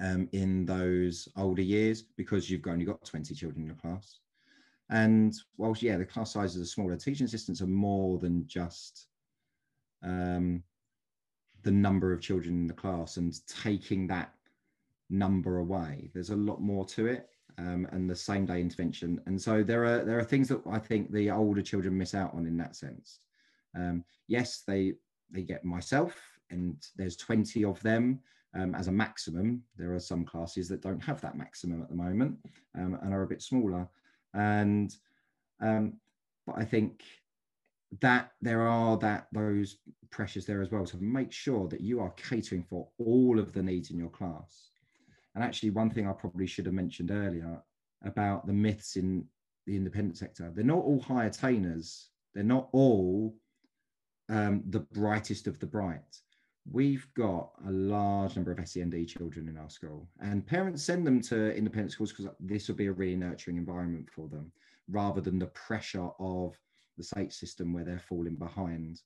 [0.00, 4.18] um, in those older years because you've only got 20 children in the class.
[4.90, 9.08] And whilst yeah the class sizes are smaller teaching assistants are more than just
[10.02, 10.62] um,
[11.62, 14.32] the number of children in the class and taking that
[15.10, 16.10] number away.
[16.12, 17.28] There's a lot more to it.
[17.58, 19.20] Um, and the same day intervention.
[19.26, 22.32] And so there are there are things that I think the older children miss out
[22.32, 23.18] on in that sense.
[23.76, 24.94] Um, yes, they
[25.30, 26.16] they get myself,
[26.50, 28.20] and there's 20 of them
[28.54, 29.62] um, as a maximum.
[29.76, 32.38] There are some classes that don't have that maximum at the moment
[32.74, 33.86] um, and are a bit smaller.
[34.32, 34.94] And
[35.60, 35.94] um,
[36.46, 37.02] but I think
[38.00, 39.78] that there are that those
[40.10, 40.84] pressures there as well.
[40.86, 44.70] To make sure that you are catering for all of the needs in your class.
[45.34, 47.62] And actually one thing i probably should have mentioned earlier
[48.04, 49.24] about the myths in
[49.66, 52.08] the independent sector they're not all high attainers.
[52.34, 53.34] They're not all
[54.28, 56.18] um, the brightest of the bright.
[56.70, 61.20] We've got a large number of send children in our school and parents send them
[61.22, 64.52] to independent schools because this will be a really nurturing environment for them
[64.88, 66.56] rather than the pressure of
[66.96, 69.00] the state system where they're falling behind.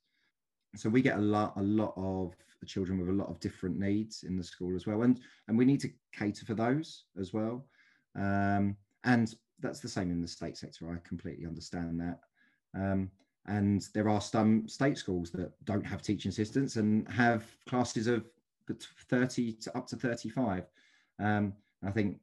[0.77, 2.35] So we get a lot, a lot of
[2.67, 5.65] children with a lot of different needs in the school as well, and and we
[5.65, 7.67] need to cater for those as well.
[8.17, 10.91] Um, and that's the same in the state sector.
[10.91, 12.21] I completely understand that.
[12.75, 13.11] Um,
[13.47, 18.25] and there are some state schools that don't have teaching assistants and have classes of
[19.09, 20.65] 30 to up to 35.
[21.21, 21.53] Um,
[21.87, 22.19] I think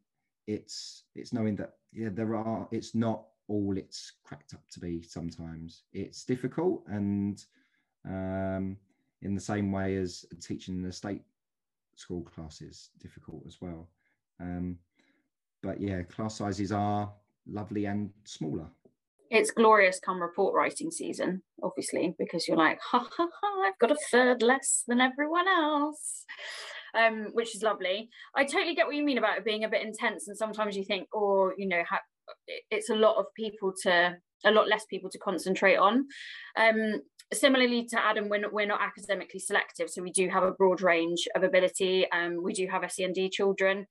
[0.47, 5.01] it's it's knowing that yeah there are it's not all it's cracked up to be
[5.03, 5.83] sometimes.
[5.93, 7.43] It's difficult and
[8.05, 8.77] um,
[9.21, 11.21] in the same way as teaching the state
[11.95, 13.87] school classes difficult as well.
[14.39, 14.79] Um,
[15.61, 17.11] but yeah, class sizes are
[17.47, 18.67] lovely and smaller.
[19.29, 23.91] It's glorious come report writing season, obviously, because you're like, ha ha ha, I've got
[23.91, 26.25] a third less than everyone else.
[26.95, 28.11] Um, which is lovely.
[28.35, 30.83] I totally get what you mean about it being a bit intense, and sometimes you
[30.83, 32.01] think, or oh, you know, ha-
[32.47, 36.05] it's a lot of people to a lot less people to concentrate on.
[36.57, 37.01] Um,
[37.33, 40.81] similarly to Adam, we're not, we're not academically selective, so we do have a broad
[40.81, 42.05] range of ability.
[42.11, 43.85] Um, we do have SEND children.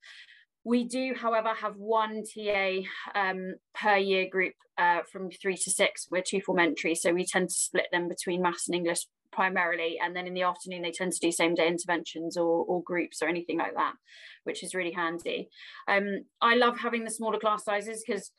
[0.63, 2.79] We do, however, have one TA
[3.15, 6.07] um, per year group uh, from three to six.
[6.09, 9.97] We're two form entry, so we tend to split them between maths and English primarily
[10.03, 13.21] and then in the afternoon they tend to do same day interventions or, or groups
[13.21, 13.93] or anything like that
[14.43, 15.49] which is really handy
[15.87, 18.31] um, i love having the smaller class sizes because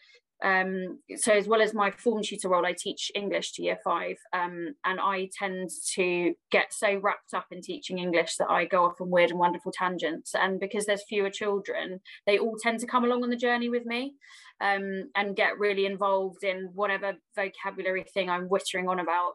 [0.42, 4.16] um, so as well as my form tutor role, I teach English to year five,
[4.32, 8.84] um, and I tend to get so wrapped up in teaching English that I go
[8.84, 10.34] off on weird and wonderful tangents.
[10.34, 13.86] And because there's fewer children, they all tend to come along on the journey with
[13.86, 14.16] me
[14.60, 19.34] um, and get really involved in whatever vocabulary thing I'm whittering on about.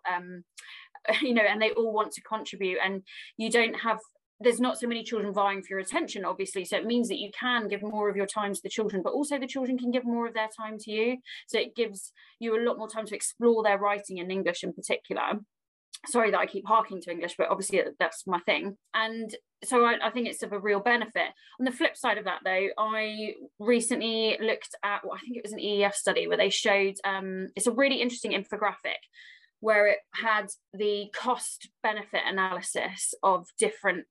[1.21, 3.03] You know, and they all want to contribute, and
[3.37, 3.99] you don't have
[4.41, 6.65] there's not so many children vying for your attention obviously.
[6.65, 9.13] So it means that you can give more of your time to the children but
[9.13, 11.17] also the children can give more of their time to you.
[11.47, 14.73] So it gives you a lot more time to explore their writing in english in
[14.73, 15.39] particular.
[16.05, 18.77] Sorry that i keep harking to english but obviously that's my thing.
[18.93, 19.35] And
[19.65, 21.27] so I, I, think it's of a real benefit.
[21.59, 25.43] On the flip side of that though i recently looked at well, i think it
[25.43, 29.01] was an EEF study where they showed um, it's a really interesting infographic
[29.59, 34.07] where it had the cost benefit analysis of different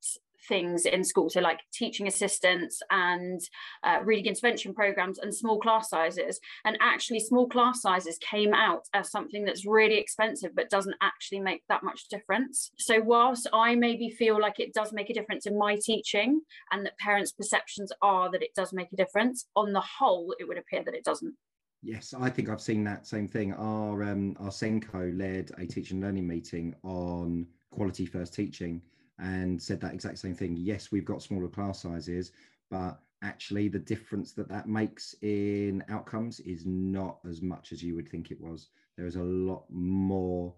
[0.47, 3.41] things in school so like teaching assistants and
[3.85, 6.41] uh, reading intervention programs and small class sizes.
[6.65, 11.41] And actually small class sizes came out as something that's really expensive but doesn't actually
[11.41, 12.71] make that much difference.
[12.79, 16.85] So whilst i maybe feel like it does make a difference in my teaching and
[16.85, 20.59] that parents perceptions are that it does make a difference on the whole it would
[20.59, 21.35] appear that it doesn't
[21.83, 23.53] Yes, I think I've seen that same thing.
[23.55, 28.83] Our um, our SENCo led a teaching and learning meeting on quality first teaching
[29.21, 30.57] and said that exact same thing.
[30.57, 32.33] Yes, we've got smaller class sizes,
[32.71, 37.95] but actually the difference that that makes in outcomes is not as much as you
[37.95, 38.69] would think it was.
[38.97, 40.55] There is a lot more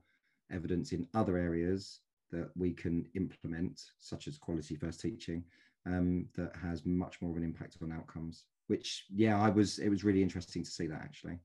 [0.50, 5.44] evidence in other areas that we can implement, such as quality first teaching,
[5.86, 9.88] um, that has much more of an impact on outcomes which yeah i was it
[9.88, 11.38] was really interesting to see that actually.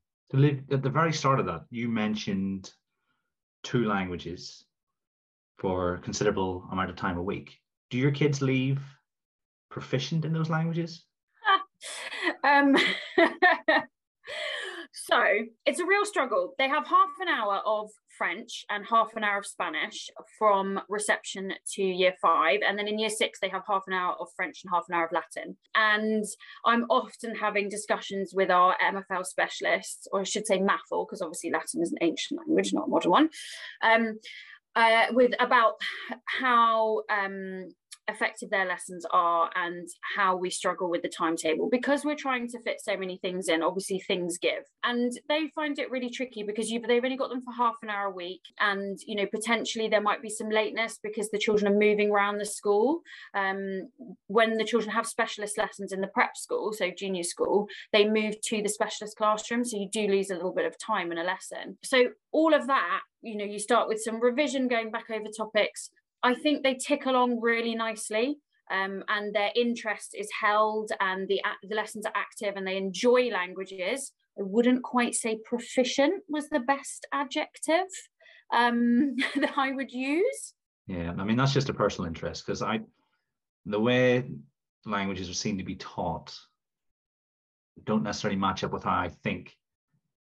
[0.71, 2.71] At the very start of that you mentioned
[3.63, 4.65] two languages
[5.57, 7.57] for a considerable amount of time a week.
[7.89, 8.81] Do your kids leave
[9.69, 11.03] proficient in those languages?
[12.43, 12.75] Um
[15.07, 15.21] So
[15.65, 16.53] it's a real struggle.
[16.57, 21.53] They have half an hour of French and half an hour of Spanish from reception
[21.73, 22.59] to year five.
[22.67, 24.95] And then in year six, they have half an hour of French and half an
[24.95, 25.57] hour of Latin.
[25.75, 26.23] And
[26.65, 31.51] I'm often having discussions with our MFL specialists, or I should say MAFL, because obviously
[31.51, 33.29] Latin is an ancient language, not a modern one,
[33.81, 34.19] um,
[34.75, 35.75] uh, with about
[36.25, 37.69] how um,
[38.07, 41.69] effective their lessons are and how we struggle with the timetable.
[41.69, 44.63] Because we're trying to fit so many things in obviously things give.
[44.83, 47.89] And they find it really tricky because you they've only got them for half an
[47.89, 51.71] hour a week and you know potentially there might be some lateness because the children
[51.71, 53.01] are moving around the school.
[53.33, 53.89] Um,
[54.27, 58.39] when the children have specialist lessons in the prep school so junior school they move
[58.41, 59.63] to the specialist classroom.
[59.63, 61.77] So you do lose a little bit of time in a lesson.
[61.83, 65.89] So all of that you know you start with some revision going back over topics
[66.23, 68.37] I think they tick along really nicely.
[68.71, 73.29] Um, and their interest is held and the, the lessons are active and they enjoy
[73.29, 74.11] languages.
[74.39, 77.85] I wouldn't quite say proficient was the best adjective
[78.51, 80.53] um, that I would use.
[80.87, 82.79] Yeah, I mean, that's just a personal interest because I,
[83.65, 84.25] the way
[84.85, 86.35] languages are seen to be taught
[87.83, 89.55] don't necessarily match up with how I think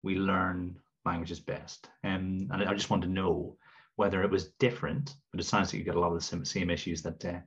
[0.02, 1.90] we learn languages best.
[2.04, 3.58] Um, and I just want to know
[3.96, 6.70] whether it was different, but it sounds like you get a lot of the same
[6.70, 7.40] issues that uh,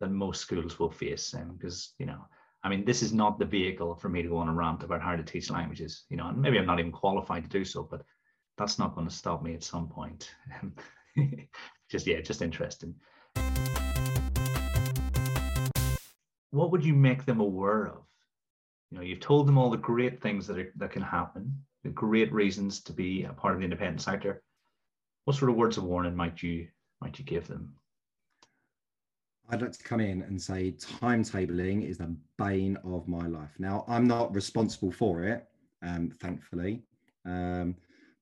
[0.00, 1.34] that most schools will face.
[1.56, 2.26] Because um, you know,
[2.62, 5.02] I mean, this is not the vehicle for me to go on a rant about
[5.02, 6.04] how to teach languages.
[6.08, 8.02] You know, and maybe I'm not even qualified to do so, but
[8.56, 10.30] that's not going to stop me at some point.
[11.90, 12.94] just yeah, just interesting.
[16.50, 17.98] What would you make them aware of?
[18.90, 21.90] You know, you've told them all the great things that are, that can happen, the
[21.90, 24.40] great reasons to be a part of the independent sector
[25.24, 26.68] what sort of words of warning might you
[27.00, 27.74] might you give them?
[29.50, 33.50] I'd like to come in and say timetabling is the bane of my life.
[33.58, 35.46] Now, I'm not responsible for it,
[35.82, 36.82] um, thankfully,
[37.26, 37.76] um,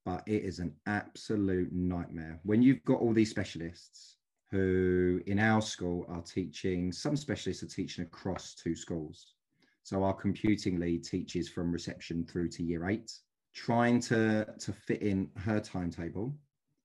[0.04, 2.40] but it is an absolute nightmare.
[2.42, 4.16] When you've got all these specialists
[4.50, 9.34] who in our school are teaching, some specialists are teaching across two schools.
[9.84, 13.12] So our computing lead teaches from reception through to year eight,
[13.54, 16.34] trying to, to fit in her timetable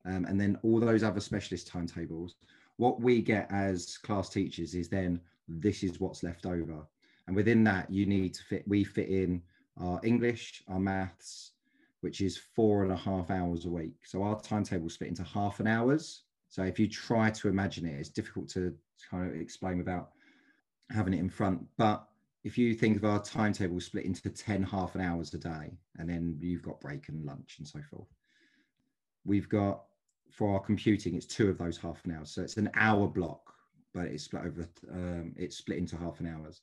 [0.08, 2.36] um, and then all those other specialist timetables.
[2.78, 6.88] What we get as class teachers is then this is what's left over.
[7.28, 9.42] And within that, you need to fit, we fit in
[9.80, 11.52] our English, our maths,
[12.02, 13.96] which is four and a half hours a week.
[14.06, 16.24] So our timetable split into half an hours.
[16.50, 18.74] So if you try to imagine it, it's difficult to
[19.10, 20.12] kind of explain without
[20.90, 21.66] having it in front.
[21.78, 22.08] But
[22.44, 26.10] if you think of our timetable split into 10 half an hours a day, and
[26.10, 28.08] then you've got break and lunch and so forth.
[29.26, 29.84] We've got
[30.32, 32.26] for our computing, it's two of those half an hour.
[32.26, 33.54] So it's an hour block,
[33.94, 36.62] but it's split over, um, it's split into half an hours.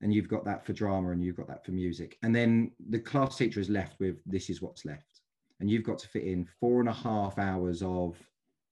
[0.00, 2.18] And you've got that for drama and you've got that for music.
[2.22, 5.20] And then the class teacher is left with this is what's left.
[5.60, 8.16] And you've got to fit in four and a half hours of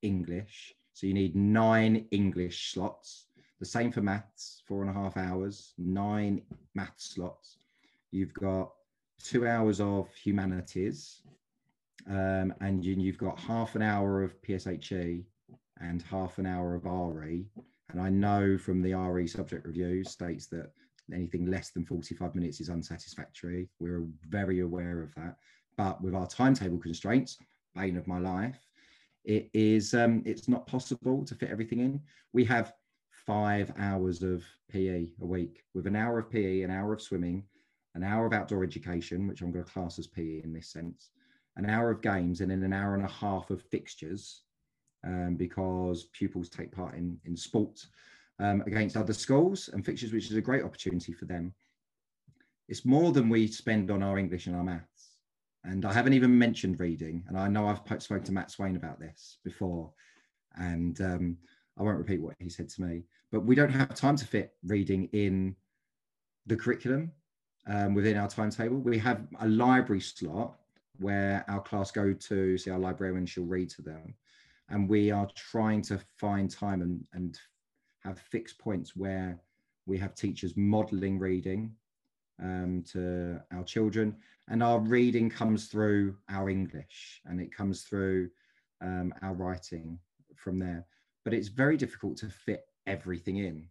[0.03, 0.75] English.
[0.93, 3.27] So you need nine English slots.
[3.61, 6.43] The same for maths, four and a half hours, nine
[6.75, 7.59] math slots.
[8.11, 8.73] You've got
[9.23, 11.23] two hours of humanities,
[12.09, 15.25] um, and you, you've got half an hour of PSHE
[15.81, 17.47] and half an hour of RE.
[17.91, 20.73] And I know from the RE subject review states that
[21.13, 23.69] anything less than 45 minutes is unsatisfactory.
[23.79, 25.37] We're very aware of that.
[25.77, 27.39] But with our timetable constraints,
[27.75, 28.59] bane of my life,
[29.25, 32.01] it is um, it's not possible to fit everything in.
[32.33, 32.73] We have
[33.27, 37.45] five hours of PE a week with an hour of PE, an hour of swimming,
[37.95, 41.11] an hour of outdoor education, which I'm going to class as PE in this sense,
[41.57, 44.43] an hour of games and then an hour and a half of fixtures
[45.05, 47.89] um, because pupils take part in, in sports
[48.39, 51.53] um, against other schools and fixtures, which is a great opportunity for them.
[52.69, 55.11] It's more than we spend on our English and our maths.
[55.65, 57.25] And I haven't even mentioned reading.
[57.29, 59.93] And I know I've spoken to Matt Swain about this before.
[60.57, 61.37] And um,
[61.79, 64.55] I won't repeat what he said to me, but we don't have time to fit
[64.65, 65.57] reading in
[66.47, 67.13] the curriculum
[67.67, 68.79] um, within our timetable.
[68.79, 70.57] We have a library slot
[70.99, 74.15] where our class go to see our librarian, she'll read to them.
[74.69, 77.39] And we are trying to find time and, and
[78.01, 79.39] have fixed points where
[79.87, 81.75] we have teachers modeling reading
[82.43, 84.17] um, to our children.
[84.49, 88.31] And our reading comes through our English and it comes through
[88.81, 89.99] um, our writing
[90.37, 90.87] from there.
[91.25, 93.69] But it's very difficult to fit everything in.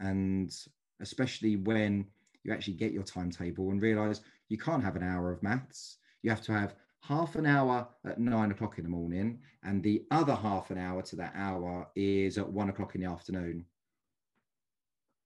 [0.00, 0.52] And
[1.00, 2.06] especially when
[2.42, 5.98] you actually get your timetable and realize you can't have an hour of maths.
[6.22, 10.04] You have to have half an hour at nine o'clock in the morning, and the
[10.10, 13.64] other half an hour to that hour is at one o'clock in the afternoon.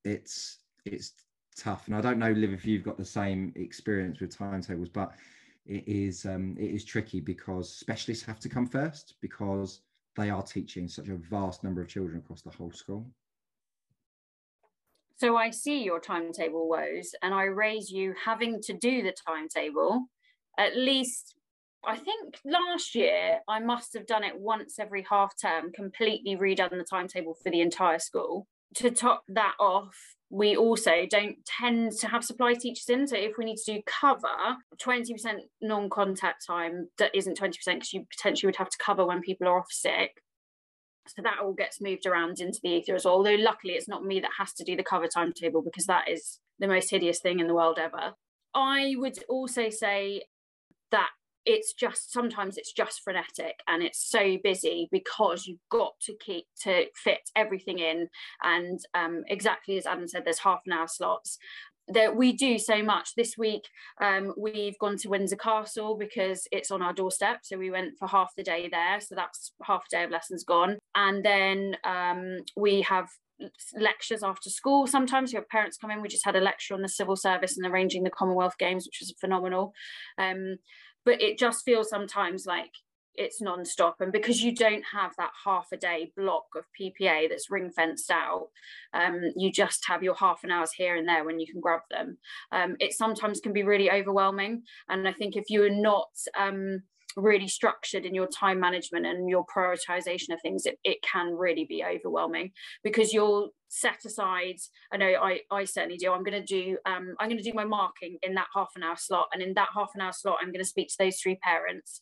[0.05, 1.12] It's it's
[1.57, 5.12] tough, and I don't know, Liv, if you've got the same experience with timetables, but
[5.66, 9.80] it is um, it is tricky because specialists have to come first because
[10.16, 13.07] they are teaching such a vast number of children across the whole school.
[15.16, 20.09] So I see your timetable woes and I raise you having to do the timetable
[20.59, 21.34] at least
[21.86, 26.70] I think last year I must have done it once every half term, completely redone
[26.70, 28.46] the timetable for the entire school.
[28.76, 29.94] To top that off,
[30.30, 33.07] we also don't tend to have supply teachers in.
[33.07, 34.26] So if we need to do cover,
[34.82, 35.07] 20%
[35.62, 39.46] non contact time that isn't 20% because you potentially would have to cover when people
[39.46, 40.22] are off sick.
[41.07, 43.14] So that all gets moved around into the ether as well.
[43.14, 46.40] Although luckily it's not me that has to do the cover timetable because that is
[46.59, 48.14] the most hideous thing in the world ever.
[48.55, 50.22] I would also say
[50.91, 51.11] that
[51.47, 56.47] it's just sometimes it's just frenetic and it's so busy because you've got to keep
[56.62, 58.09] to fit everything in.
[58.43, 61.39] And um, exactly as adam said there's half an hour slots.
[61.89, 63.11] That we do so much.
[63.14, 63.68] This week
[64.01, 67.41] um, we've gone to windsor castle because it's on our doorstep.
[67.43, 69.01] So we went for half the day there.
[69.01, 70.78] So that's half a day of lessons gone.
[70.95, 73.11] And then um, we have
[73.76, 74.87] lectures after school.
[74.87, 77.66] Sometimes have parents come in we just had a lecture on the civil service and
[77.66, 79.72] arranging the commonwealth games which was phenomenal.
[80.18, 80.57] Um,
[81.05, 82.70] but it just feels sometimes like
[83.16, 87.51] it's non-stop and because you don't have that half a day block of ppa that's
[87.51, 88.49] ring fenced out
[88.93, 91.80] um, you just have your half an hours here and there when you can grab
[91.91, 92.18] them.
[92.51, 96.09] Um, it sometimes can be really overwhelming and i think if you're not
[96.39, 96.82] um,
[97.16, 101.64] really structured in your time management and your prioritization of things it, it can really
[101.64, 102.50] be overwhelming
[102.82, 104.56] because you'll set aside
[104.92, 107.54] i know i i certainly do i'm going to do um, i'm going to do
[107.54, 110.38] my marking in that half an hour slot and in that half an hour slot
[110.40, 112.00] i'm going to speak to those three parents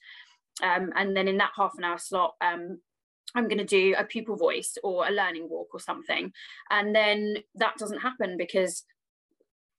[0.62, 2.78] um, and then in that half an hour slot um,
[3.34, 6.32] I'm going to do a pupil voice or a learning walk or something.
[6.70, 8.84] And then that doesn't happen because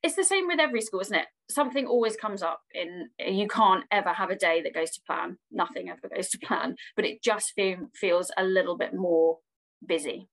[0.04, 1.28] it's the same with every school, isn't it?
[1.50, 5.38] Something always comes up in you can't ever have a day that goes to plan.
[5.50, 9.40] Nothing ever goes to plan, but it just feel, feels a little bit more
[9.86, 10.28] busy,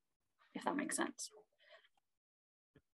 [0.54, 1.30] if that makes sense.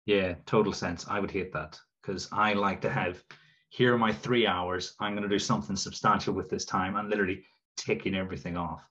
[0.06, 1.06] Yeah, total sense.
[1.08, 3.24] I would hate that because I like to have
[3.70, 4.96] here are my three hours.
[5.00, 7.44] I'm going to do something substantial with this time and literally
[7.78, 8.82] ticking everything off.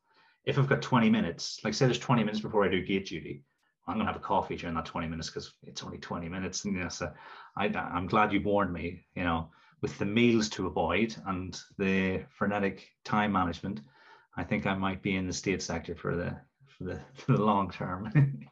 [0.45, 3.45] If I've got 20 minutes, like say there's 20 minutes before I do gate duty,
[3.87, 6.65] I'm going to have a coffee during that 20 minutes because it's only 20 minutes.
[6.65, 7.13] And you know, so
[7.57, 12.23] I, I'm glad you warned me, you know, with the meals to avoid and the
[12.31, 13.81] frenetic time management,
[14.37, 17.43] I think I might be in the state sector for the, for the, for the
[17.43, 18.13] long term.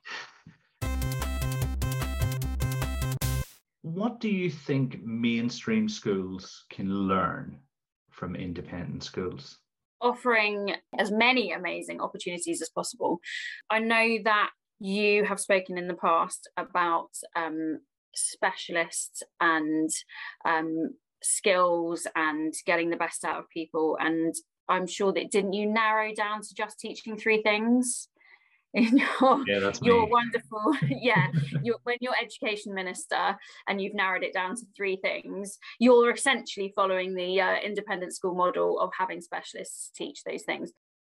[3.83, 7.59] what do you think mainstream schools can learn
[8.11, 9.59] from independent schools?
[10.01, 13.21] Offering as many amazing opportunities as possible.
[13.69, 14.51] I know that
[14.81, 17.81] you have spoken in the past about um,
[18.15, 19.91] specialists and
[20.45, 23.97] um, skills and getting the best out of people.
[24.01, 24.35] And
[24.69, 28.09] I'm sure that didn't you narrow down to just teaching three things?
[28.75, 31.27] in your yeah, that's your wonderful yeah
[31.65, 36.73] you're, when you're education minister and you've narrowed it down to three things you're essentially
[36.77, 40.71] following the uh, independent school model of having specialists teach those things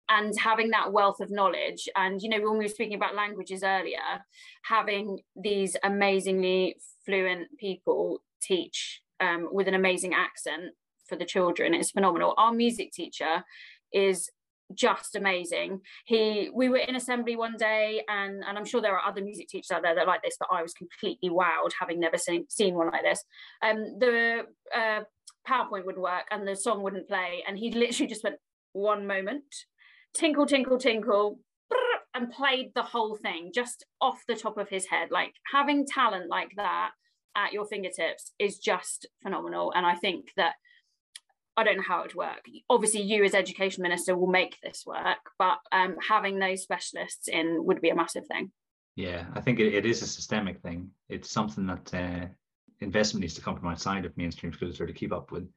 [0.09, 1.87] and having that wealth of knowledge.
[1.95, 4.25] And you know when we were speaking about languages earlier
[4.63, 10.73] having these amazingly fluent people teach um, with an amazing accent
[11.07, 12.33] for the children is phenomenal.
[12.37, 13.43] Our music teacher
[13.93, 14.29] is
[14.73, 15.79] just amazing.
[16.05, 19.47] He we were in assembly one day and and i'm sure there are other music
[19.47, 22.75] teachers out there that like this but i was completely wowed having never seen, seen
[22.75, 23.23] one like this.
[23.61, 24.41] Um the
[24.75, 25.03] uh,
[25.47, 27.43] PowerPoint wouldn't work and the song wouldn't play.
[27.47, 28.35] And he literally just went,
[28.73, 29.43] one moment,
[30.17, 31.39] tinkle, tinkle, tinkle,
[32.13, 35.09] and played the whole thing just off the top of his head.
[35.11, 36.91] Like having talent like that
[37.35, 39.71] at your fingertips is just phenomenal.
[39.75, 40.55] And I think that
[41.55, 42.45] I don't know how it would work.
[42.69, 47.63] Obviously, you as education minister will make this work, but um, having those specialists in
[47.65, 48.51] would be a massive thing.
[48.95, 50.91] Yeah, I think it, it is a systemic thing.
[51.09, 52.27] It's something that uh,
[52.79, 55.47] investment needs to come from outside of mainstream schools or to keep up with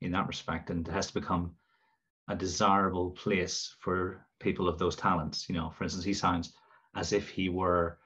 [0.00, 1.52] in that respect, and it has to become
[2.28, 5.48] a desirable place for people of those talents.
[5.48, 6.52] You know, for instance, he sounds
[6.94, 7.98] as if he were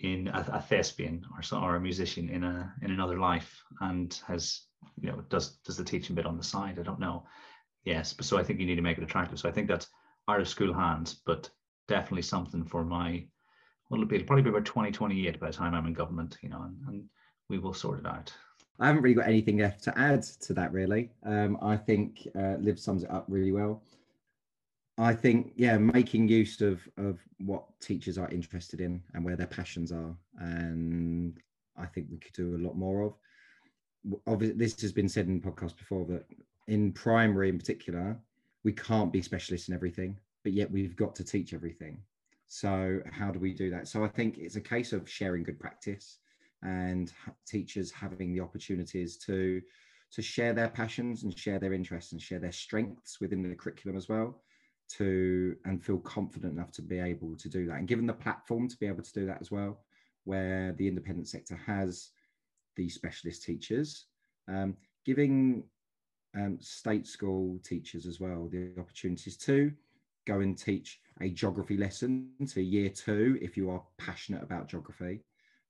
[0.00, 4.20] in a, a thespian or so, or a musician in a in another life, and
[4.26, 4.62] has
[5.00, 6.78] you know does does the teaching bit on the side.
[6.78, 7.24] I don't know.
[7.84, 9.38] Yes, but so I think you need to make it attractive.
[9.38, 9.88] So I think that's
[10.28, 11.50] out of school hands, but
[11.88, 13.26] definitely something for my.
[13.88, 16.48] Well, it'll be it'll probably be about 2028 by the time I'm in government, you
[16.48, 17.04] know, and, and
[17.48, 18.32] we will sort it out.
[18.78, 21.10] I haven't really got anything left to add to that, really.
[21.24, 23.82] Um, I think uh, Liv sums it up really well.
[24.98, 29.46] I think, yeah, making use of of what teachers are interested in and where their
[29.46, 31.38] passions are, and
[31.76, 33.14] I think we could do a lot more of.
[34.26, 36.26] Obviously, this has been said in podcasts before that
[36.68, 38.18] in primary, in particular,
[38.64, 41.98] we can't be specialists in everything, but yet we've got to teach everything.
[42.48, 43.88] So, how do we do that?
[43.88, 46.18] So, I think it's a case of sharing good practice
[46.62, 47.12] and
[47.46, 49.60] teachers having the opportunities to
[50.12, 53.96] to share their passions and share their interests and share their strengths within the curriculum
[53.96, 54.42] as well
[54.88, 57.78] to and feel confident enough to be able to do that.
[57.78, 59.80] And given the platform to be able to do that as well
[60.24, 62.10] where the independent sector has
[62.76, 64.06] the specialist teachers
[64.48, 65.64] um, giving
[66.36, 69.72] um, state school teachers as well the opportunities to
[70.26, 75.20] go and teach a geography lesson to year two if you are passionate about geography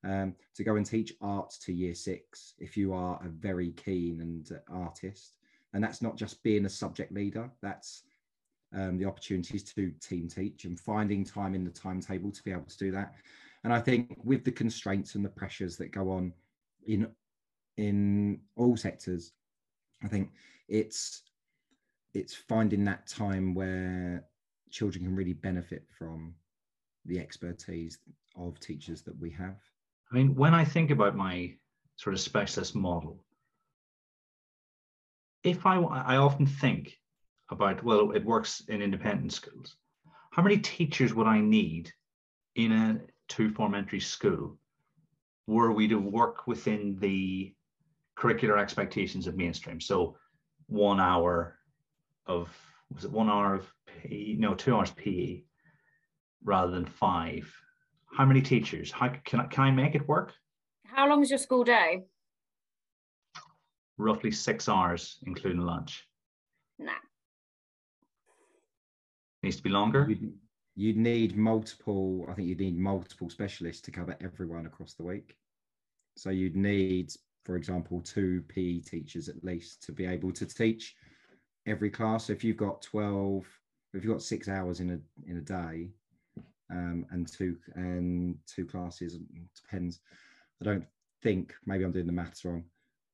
[0.05, 4.21] um, to go and teach art to year six if you are a very keen
[4.21, 5.37] and uh, artist.
[5.75, 8.03] And that's not just being a subject leader, that's
[8.75, 12.65] um, the opportunities to team teach and finding time in the timetable to be able
[12.65, 13.15] to do that.
[13.65, 16.33] And I think with the constraints and the pressures that go on
[16.87, 17.09] in
[17.77, 19.33] in all sectors,
[20.03, 20.31] I think
[20.69, 21.23] it's
[22.15, 24.25] it's finding that time where
[24.71, 26.35] children can really benefit from
[27.05, 27.99] the expertise
[28.37, 29.59] of teachers that we have.
[30.13, 31.55] I mean, when I think about my
[31.97, 33.25] sort of specialist model,
[35.43, 36.99] if I, I often think
[37.51, 39.77] about, well, it works in independent schools.
[40.31, 41.91] How many teachers would I need
[42.57, 44.59] in a two form entry school
[45.47, 47.55] were we to work within the
[48.17, 49.81] curricular expectations of mainstream?
[49.81, 50.17] So
[50.67, 51.57] one hour
[52.27, 52.55] of,
[52.95, 54.35] was it one hour of PE?
[54.35, 55.45] No, two hours PE
[56.45, 57.51] rather than five
[58.13, 58.91] how many teachers?
[58.91, 60.33] How can I, can I make it work?
[60.87, 62.03] How long is your school day?
[63.99, 66.07] Roughly six hours, including lunch.
[66.79, 66.93] Nah.
[69.43, 70.07] Needs to be longer.
[70.09, 70.33] You'd,
[70.75, 72.27] you'd need multiple.
[72.29, 75.37] I think you'd need multiple specialists to cover everyone across the week.
[76.17, 77.13] So you'd need,
[77.45, 80.95] for example, two PE teachers at least to be able to teach
[81.67, 82.27] every class.
[82.27, 83.47] So if you've got twelve,
[83.95, 85.91] if you've got six hours in a in a day,
[86.73, 89.19] um, and two and two classes
[89.55, 90.01] depends.
[90.61, 90.87] I don't
[91.23, 92.65] think maybe I'm doing the maths wrong,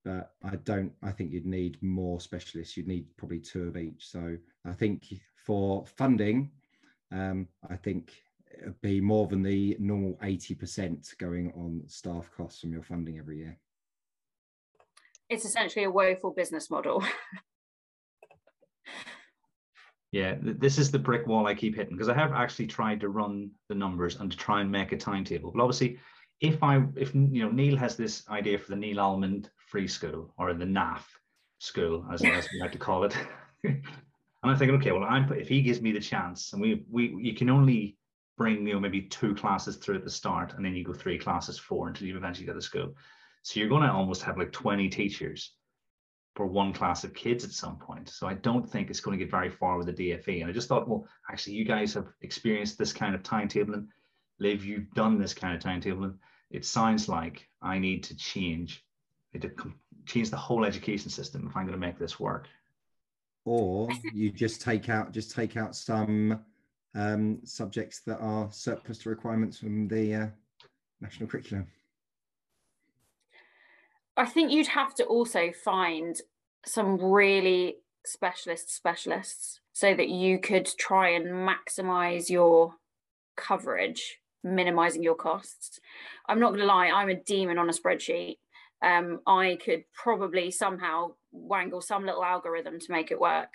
[0.04, 0.92] but I don't.
[1.02, 2.76] I think you'd need more specialists.
[2.76, 4.09] You'd need probably two of each.
[4.09, 5.06] So I think
[5.44, 6.50] for funding,
[7.12, 8.12] um, I think
[8.61, 13.18] it'd be more than the normal eighty percent going on staff costs from your funding
[13.18, 13.59] every year.
[15.28, 17.04] It's essentially a woeful business model.
[20.11, 23.11] Yeah, this is the brick wall I keep hitting because I have actually tried to
[23.11, 25.52] run the numbers and to try and make a timetable.
[25.52, 25.98] But obviously,
[26.40, 30.32] if I if you know Neil has this idea for the Neil Almond Free School
[30.38, 31.02] or the NAF
[31.59, 33.14] school as, as we like to call it,
[33.64, 33.82] and
[34.42, 37.34] I'm thinking, okay, well, I'm if he gives me the chance, and we we you
[37.34, 37.98] can only
[38.38, 41.18] bring you know maybe two classes through at the start, and then you go three
[41.18, 42.94] classes, four until you eventually get to school.
[43.42, 45.52] So you're going to almost have like 20 teachers
[46.39, 48.09] for one class of kids at some point.
[48.09, 50.41] So I don't think it's going to get very far with the DFE.
[50.41, 53.89] And I just thought, well, actually, you guys have experienced this kind of timetabling.
[54.39, 56.14] Liv, you've done this kind of timetabling.
[56.53, 58.84] It sounds like I need to change,
[59.39, 59.51] to
[60.07, 62.47] change the whole education system if I'm going to make this work.
[63.45, 66.45] Or you just take out just take out some
[66.95, 70.26] um, subjects that are surplus to requirements from the uh,
[71.01, 71.66] national curriculum.
[74.19, 76.21] I think you'd have to also find
[76.66, 82.75] some really specialist specialists so that you could try and maximize your
[83.37, 85.79] coverage, minimizing your costs.
[86.29, 88.39] I'm not going to lie, I'm a demon on a spreadsheet.
[88.83, 93.55] Um, I could probably somehow wangle some little algorithm to make it work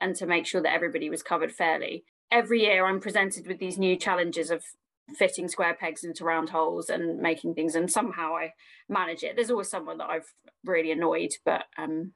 [0.00, 2.04] and to make sure that everybody was covered fairly.
[2.30, 4.64] Every year, I'm presented with these new challenges of
[5.16, 8.52] fitting square pegs into round holes and making things, and somehow I
[8.88, 9.36] manage it.
[9.36, 10.32] There's always someone that I've
[10.64, 12.12] really annoyed, but um,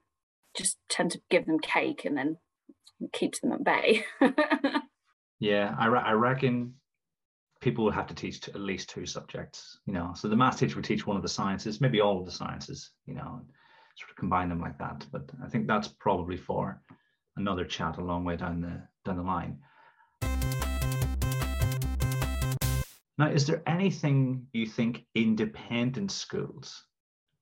[0.57, 2.37] just tend to give them cake and then
[3.13, 4.05] keeps them at bay.
[5.41, 6.75] yeah, I, re- I reckon
[7.61, 10.13] people would have to teach at least two subjects, you know.
[10.15, 12.91] So the math teacher would teach one of the sciences, maybe all of the sciences,
[13.07, 13.41] you know,
[13.97, 15.07] sort of combine them like that.
[15.11, 16.81] But I think that's probably for
[17.37, 19.59] another chat a long way down the down the line.
[23.23, 26.87] Now, is there anything you think independent schools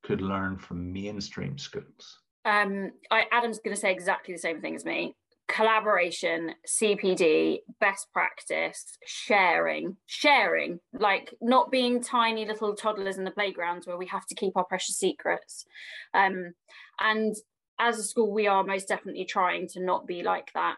[0.03, 2.19] could learn from mainstream schools?
[2.45, 5.17] Um, I, Adam's going to say exactly the same thing as me
[5.49, 13.87] collaboration, CPD, best practice, sharing, sharing, like not being tiny little toddlers in the playgrounds
[13.87, 15.65] where we have to keep our precious secrets.
[16.13, 16.53] Um,
[17.01, 17.35] and
[17.81, 20.77] as a school, we are most definitely trying to not be like that.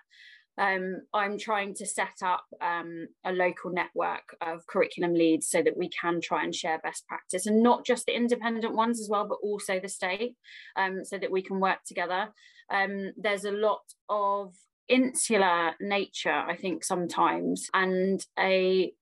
[0.59, 5.77] Um, I'm trying to set up um, a local network of curriculum leads so that
[5.77, 9.27] we can try and share best practice and not just the independent ones as well,
[9.27, 10.37] but also the state
[10.77, 12.29] um, so that we can work together.
[12.71, 14.55] Um, there's a lot of
[14.89, 18.93] insular nature, I think, sometimes, and a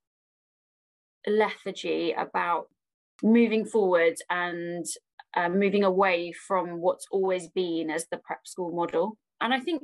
[1.26, 2.68] lethargy about
[3.22, 4.86] moving forward and
[5.36, 9.18] uh, moving away from what's always been as the prep school model.
[9.40, 9.82] And I think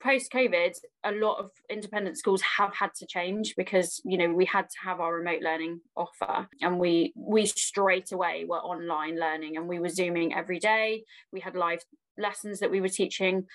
[0.00, 0.74] post covid
[1.04, 4.76] a lot of independent schools have had to change because you know we had to
[4.84, 9.78] have our remote learning offer and we we straight away were online learning and we
[9.78, 11.02] were zooming every day
[11.32, 11.80] we had live
[12.16, 13.46] lessons that we were teaching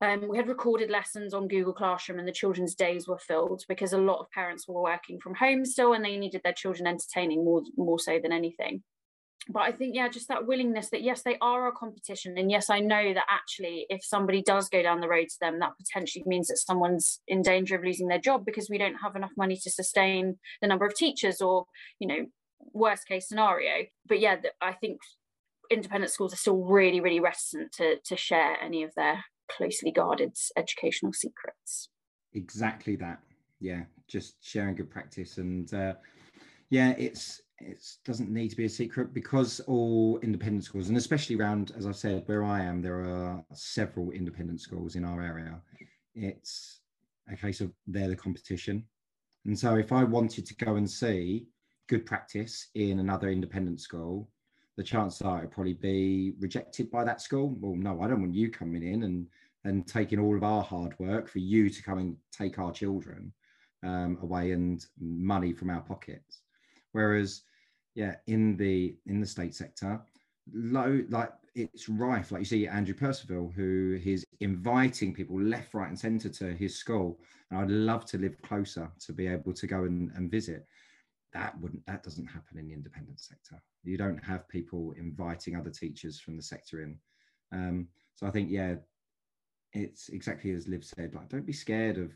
[0.00, 3.92] um, we had recorded lessons on Google Classroom, and the children's days were filled because
[3.92, 7.44] a lot of parents were working from home still, and they needed their children entertaining
[7.44, 8.84] more more so than anything.
[9.48, 12.68] But I think, yeah, just that willingness that yes, they are a competition, and yes,
[12.68, 16.24] I know that actually, if somebody does go down the road to them, that potentially
[16.26, 19.56] means that someone's in danger of losing their job because we don't have enough money
[19.56, 21.64] to sustain the number of teachers, or
[21.98, 22.26] you know,
[22.72, 23.86] worst case scenario.
[24.06, 24.98] But yeah, I think
[25.70, 30.36] independent schools are still really, really reticent to to share any of their closely guarded
[30.56, 31.88] educational secrets.
[32.34, 33.20] Exactly that.
[33.60, 35.94] Yeah, just sharing good practice, and uh,
[36.70, 41.36] yeah, it's it doesn't need to be a secret because all independent schools, and especially
[41.36, 45.60] around, as I said, where I am, there are several independent schools in our area.
[46.14, 46.80] It's
[47.30, 48.84] a case of they're the competition,
[49.44, 51.46] and so if I wanted to go and see
[51.88, 54.28] good practice in another independent school,
[54.76, 57.56] the chances are it'd probably be rejected by that school.
[57.60, 59.26] Well, no, I don't want you coming in and
[59.64, 63.32] and taking all of our hard work for you to come and take our children
[63.82, 66.42] um, away and money from our pockets.
[66.98, 67.42] Whereas,
[67.94, 70.00] yeah, in the in the state sector,
[70.52, 72.32] low like it's rife.
[72.32, 76.74] Like you see Andrew Percival, who is inviting people left, right, and centre to his
[76.76, 77.20] school.
[77.50, 80.66] And I'd love to live closer to be able to go and, and visit
[81.32, 85.70] that wouldn't that doesn't happen in the independent sector you don't have people inviting other
[85.70, 86.98] teachers from the sector in
[87.52, 88.74] um, so i think yeah
[89.74, 92.10] it's exactly as liv said like don't be scared of,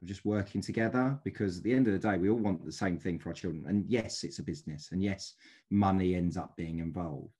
[0.00, 2.72] of just working together because at the end of the day we all want the
[2.72, 3.64] same thing for our children.
[3.66, 5.34] And yes it's a business and yes
[5.70, 7.34] money ends up being involved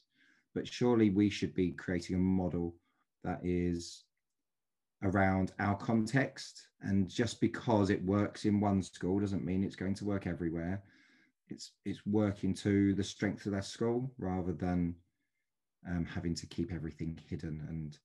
[0.55, 2.75] but surely we should be creating a model
[3.25, 4.05] that is
[5.03, 6.69] around our context.
[6.83, 10.83] And just because it works in one school doesn't mean it's going to work everywhere.
[11.49, 14.95] It's it's working to the strength of their school rather than
[15.89, 17.99] um, having to keep everything hidden and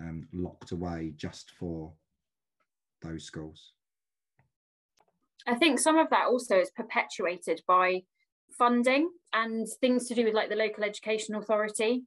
[0.00, 1.92] um, locked away just for
[3.02, 3.72] those schools.
[5.46, 8.02] I think some of that also is perpetuated by
[8.50, 12.04] funding and things to do with like the local education authority.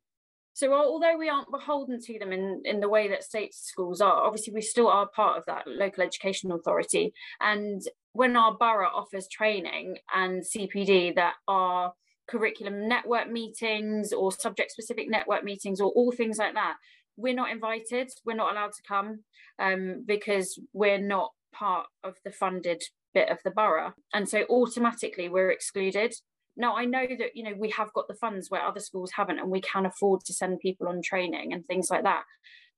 [0.54, 4.26] So although we aren't beholden to them in, in the way that state schools are,
[4.26, 7.14] obviously we still are part of that local education authority.
[7.40, 11.94] And when our borough offers training and CPD that are
[12.28, 16.78] curriculum network meetings or subject specific network meetings or all things like that,
[17.18, 19.20] we're not invited, we're not allowed to come
[19.60, 22.82] um, because we're not part of the funded
[23.18, 23.94] bit of the borough.
[24.14, 26.14] And so automatically we're excluded.
[26.56, 29.40] Now I know that you know we have got the funds where other schools haven't,
[29.40, 32.24] and we can afford to send people on training and things like that.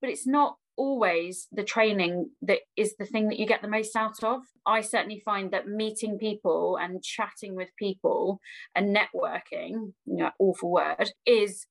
[0.02, 3.96] But it's not always the training that is the thing that you get the most
[3.98, 4.42] out of.
[4.66, 8.40] I certainly find that meeting people and chatting with people
[8.76, 11.66] and networking, you know, awful word, is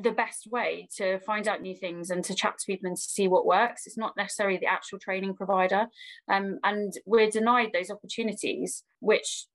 [0.00, 3.02] the best way to find out new things and to chat to people and to
[3.02, 3.86] see what works.
[3.86, 5.86] It's not necessarily the actual training provider.
[6.30, 9.46] Um, and we're denied those opportunities, which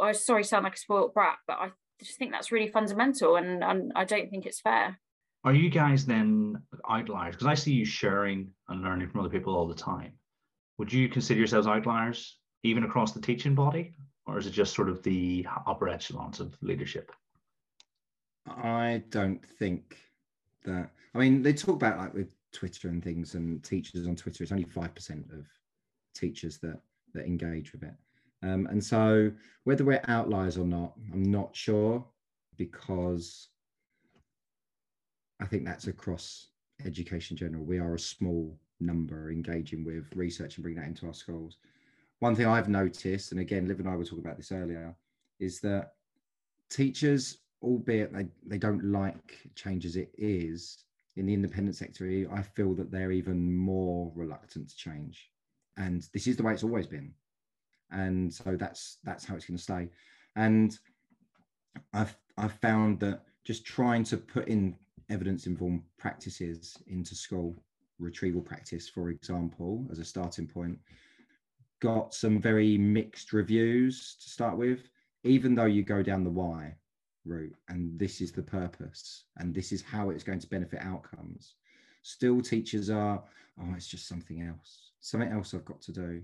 [0.00, 1.70] I sorry sound like a spoiled brat, but I
[2.02, 5.00] just think that's really fundamental and, and I don't think it's fair.
[5.44, 7.34] are you guys then outliers?
[7.34, 10.12] Because I see you sharing and learning from other people all the time.
[10.78, 13.94] Would you consider yourselves outliers even across the teaching body,
[14.26, 17.10] or is it just sort of the upper echelons of leadership?
[18.50, 19.96] I don't think
[20.64, 20.90] that.
[21.14, 24.42] I mean, they talk about like with Twitter and things, and teachers on Twitter.
[24.42, 25.46] It's only five percent of
[26.14, 26.80] teachers that
[27.14, 27.94] that engage with it.
[28.42, 29.32] Um, and so,
[29.64, 32.04] whether we're outliers or not, I'm not sure
[32.56, 33.48] because
[35.40, 36.48] I think that's across
[36.84, 37.64] education general.
[37.64, 41.56] We are a small number engaging with research and bringing that into our schools.
[42.20, 44.94] One thing I've noticed, and again, Liv and I were talking about this earlier,
[45.38, 45.92] is that
[46.70, 50.84] teachers, albeit they, they don't like change as it is,
[51.18, 55.30] in the independent sector, I feel that they're even more reluctant to change.
[55.76, 57.12] And this is the way it's always been.
[57.90, 59.88] And so that's that's how it's going to stay.
[60.36, 60.78] And
[61.92, 64.76] I've I've found that just trying to put in
[65.10, 67.56] evidence informed practices into school,
[67.98, 70.78] retrieval practice, for example, as a starting point,
[71.80, 74.88] got some very mixed reviews to start with,
[75.24, 76.74] even though you go down the why
[77.28, 81.54] route and this is the purpose and this is how it's going to benefit outcomes.
[82.02, 83.22] Still, teachers are,
[83.60, 86.22] oh, it's just something else, something else I've got to do.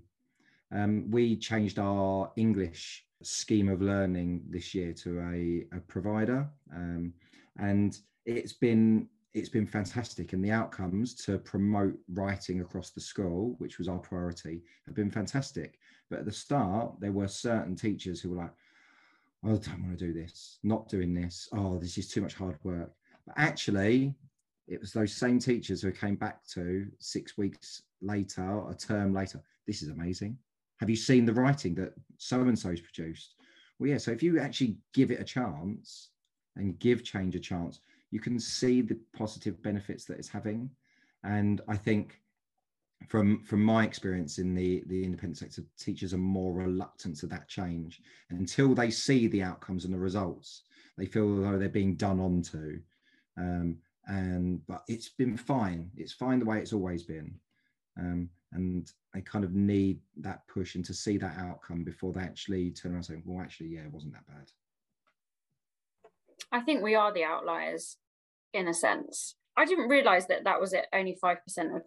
[0.73, 7.13] Um, we changed our English scheme of learning this year to a, a provider, um,
[7.59, 13.57] and it's been it's been fantastic and the outcomes to promote writing across the school
[13.59, 15.79] which was our priority have been fantastic
[16.09, 18.55] but at the start there were certain teachers who were like
[19.45, 21.49] i don't want to do this not doing this.
[21.53, 22.91] Oh this is too much hard work.
[23.27, 24.15] But actually
[24.67, 29.43] it was those same teachers who came back to six weeks later a term later.
[29.67, 30.39] This is amazing.
[30.81, 33.35] Have you seen the writing that so and so's produced?
[33.79, 36.11] Well yeah so if you actually give it a chance
[36.57, 37.81] and give change a chance
[38.11, 40.71] you can see the positive benefits that it's having.
[41.25, 42.21] And I think
[43.09, 47.49] from from my experience in the the independent sector, teachers are more reluctant to that
[47.49, 50.63] change until they see the outcomes and the results.
[50.97, 52.81] They feel though they're being done onto.
[53.37, 55.91] Um, and but it's been fine.
[55.97, 57.35] It's fine the way it's always been.
[57.99, 62.21] Um, and they kind of need that push and to see that outcome before they
[62.21, 64.51] actually turn around and say, well, actually, yeah, it wasn't that bad.
[66.53, 67.97] I think we are the outliers
[68.53, 69.35] in a sense.
[69.57, 70.87] I didn't realize that that was it.
[70.93, 71.83] Only five percent of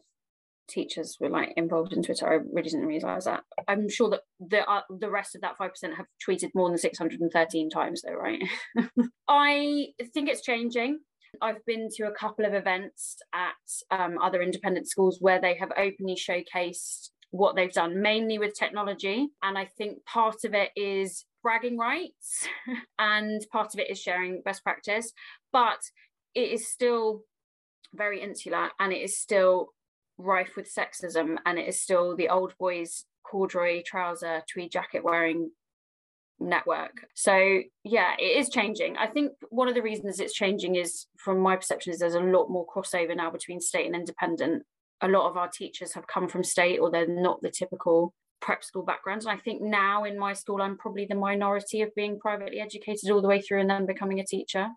[0.67, 2.27] teachers were like involved in Twitter.
[2.27, 3.43] I really didn't realize that.
[3.67, 6.77] I'm sure that the uh, the rest of that five percent have tweeted more than
[6.77, 8.41] 613 times, though, right?
[9.27, 10.99] I think it's changing.
[11.41, 15.71] I've been to a couple of events at um, other independent schools where they have
[15.77, 19.27] openly showcased what they've done, mainly with technology.
[19.43, 22.47] And I think part of it is bragging rights,
[22.99, 25.13] and part of it is sharing best practice.
[25.51, 25.79] But
[26.33, 27.21] it is still
[27.93, 29.69] very insular and it is still
[30.17, 35.51] rife with sexism and it is still the old boys corduroy trouser tweed jacket wearing
[36.39, 41.07] network so yeah it is changing i think one of the reasons it's changing is
[41.17, 44.63] from my perception is there's a lot more crossover now between state and independent
[45.01, 48.63] a lot of our teachers have come from state or they're not the typical prep
[48.63, 52.19] school background and i think now in my school i'm probably the minority of being
[52.19, 54.67] privately educated all the way through and then becoming a teacher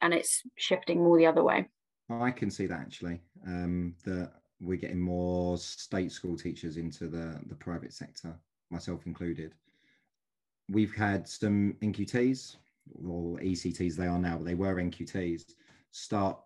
[0.00, 1.68] and it's shifting more the other way.
[2.08, 3.20] I can see that actually.
[3.46, 8.34] Um, that we're getting more state school teachers into the the private sector,
[8.70, 9.54] myself included.
[10.68, 12.56] We've had some NQTs
[13.04, 15.54] or ECTs they are now, but they were NQTs
[15.90, 16.38] start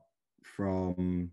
[0.43, 1.31] from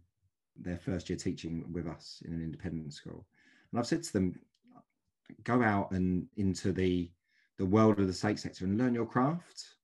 [0.57, 3.25] their first year teaching with us in an independent school.
[3.71, 4.39] And I've said to them,
[5.43, 7.09] go out and into the
[7.57, 9.75] the world of the state sector and learn your craft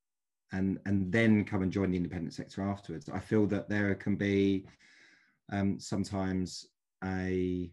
[0.52, 3.10] and and then come and join the independent sector afterwards.
[3.10, 4.66] I feel that there can be
[5.52, 6.68] um, sometimes
[7.04, 7.72] a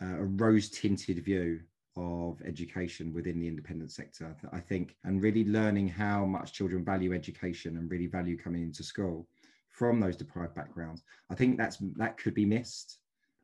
[0.00, 1.60] a rose tinted view
[1.96, 4.36] of education within the independent sector.
[4.52, 8.82] I think, and really learning how much children value education and really value coming into
[8.82, 9.28] school
[9.70, 11.02] from those deprived backgrounds.
[11.30, 12.98] I think that's that could be missed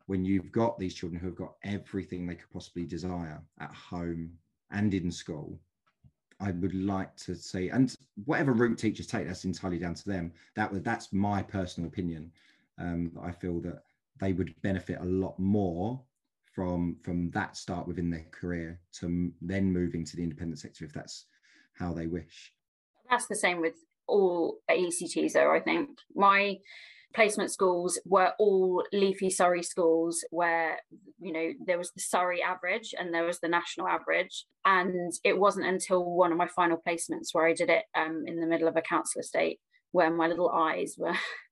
[0.06, 4.32] when you've got these children who have got everything they could possibly desire at home
[4.72, 5.60] and in school
[6.40, 7.94] I would like to see, and
[8.24, 10.32] whatever route teachers take, that's entirely down to them.
[10.56, 12.32] That was that's my personal opinion.
[12.78, 13.82] Um, I feel that
[14.20, 16.00] they would benefit a lot more
[16.54, 20.92] from from that start within their career to then moving to the independent sector if
[20.92, 21.26] that's
[21.78, 22.52] how they wish.
[23.08, 23.74] That's the same with
[24.06, 25.54] all ECTs, though.
[25.54, 26.58] I think my
[27.14, 30.78] placement schools were all leafy Surrey schools where
[31.18, 35.38] you know there was the Surrey average and there was the national average and it
[35.38, 38.68] wasn't until one of my final placements where I did it um, in the middle
[38.68, 39.58] of a council estate
[39.90, 41.16] where my little eyes were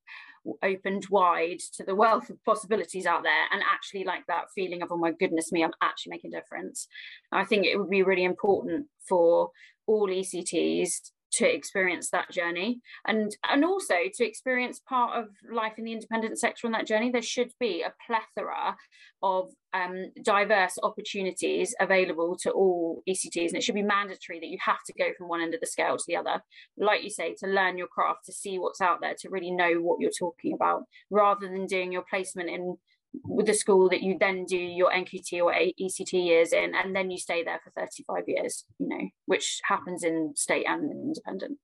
[0.62, 4.90] opened wide to the wealth of possibilities out there and actually like that feeling of
[4.90, 6.88] oh my goodness me i'm actually making a difference.
[7.32, 9.50] I think it would be really important for
[9.86, 12.80] all ects to experience that journey.
[13.06, 17.10] And and also to experience part of life in the independent sector on that journey
[17.10, 18.76] there should be a plethora
[19.22, 24.58] of um, diverse opportunities available to all ECTs and it should be mandatory that you
[24.64, 26.42] have to go from one end of the scale to the other.
[26.76, 29.74] Like you say to learn your craft to see what's out there to really know
[29.74, 32.78] what you're talking about rather than doing your placement in
[33.24, 37.10] with the school that you then do your NQT or ECT years in, and then
[37.10, 41.58] you stay there for 35 years, you know, which happens in state and independent.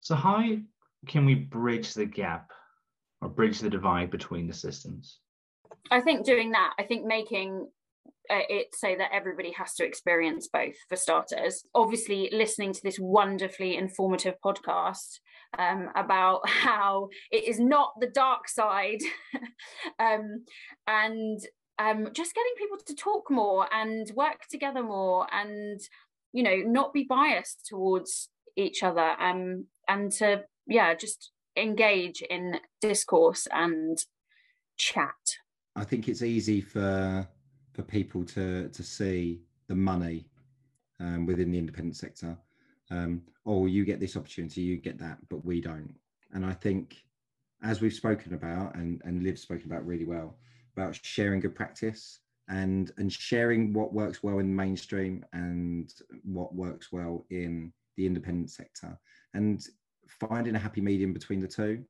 [0.00, 0.44] So, how
[1.06, 2.50] can we bridge the gap
[3.20, 5.18] or bridge the divide between the systems?
[5.90, 7.68] I think doing that, I think making
[8.30, 11.64] uh, it so that everybody has to experience both for starters.
[11.74, 15.18] Obviously, listening to this wonderfully informative podcast
[15.58, 19.00] um, about how it is not the dark side
[19.98, 20.44] um,
[20.86, 21.40] and
[21.78, 25.80] um, just getting people to talk more and work together more and
[26.32, 32.60] you know not be biased towards each other um, and to yeah just engage in
[32.80, 33.98] discourse and
[34.76, 35.14] chat
[35.74, 37.26] i think it's easy for
[37.72, 40.26] for people to to see the money
[40.98, 42.36] um, within the independent sector
[42.90, 45.94] um, oh, you get this opportunity, you get that, but we don't.
[46.32, 47.04] And I think,
[47.62, 50.36] as we've spoken about, and and Liv's spoken about really well,
[50.76, 55.92] about sharing good practice and and sharing what works well in mainstream and
[56.24, 58.98] what works well in the independent sector,
[59.34, 59.66] and
[60.08, 61.84] finding a happy medium between the two,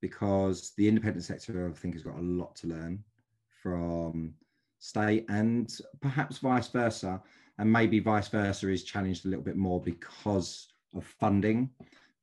[0.00, 3.04] because the independent sector, I think, has got a lot to learn
[3.62, 4.34] from
[4.80, 7.22] state and perhaps vice versa
[7.58, 11.70] and maybe vice versa is challenged a little bit more because of funding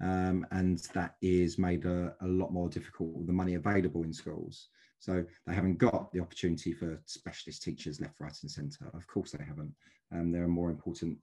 [0.01, 4.14] um, and that is made a, a, lot more difficult with the money available in
[4.14, 4.68] schools.
[4.99, 8.91] So they haven't got the opportunity for specialist teachers left right and centre.
[8.93, 9.74] Of course they haven't.
[10.12, 11.18] Um, there are more important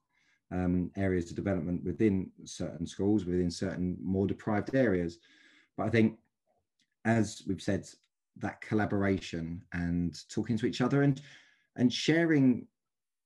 [0.50, 5.18] um, areas of development within certain schools within certain more deprived areas.
[5.76, 6.18] But i think
[7.04, 7.88] as we've said
[8.38, 11.20] that collaboration and talking to each other and
[11.76, 12.66] and sharing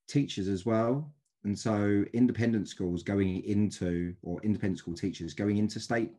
[0.08, 1.12] teachers as well.
[1.44, 6.10] And so independent schools going into, or independent school teachers going into state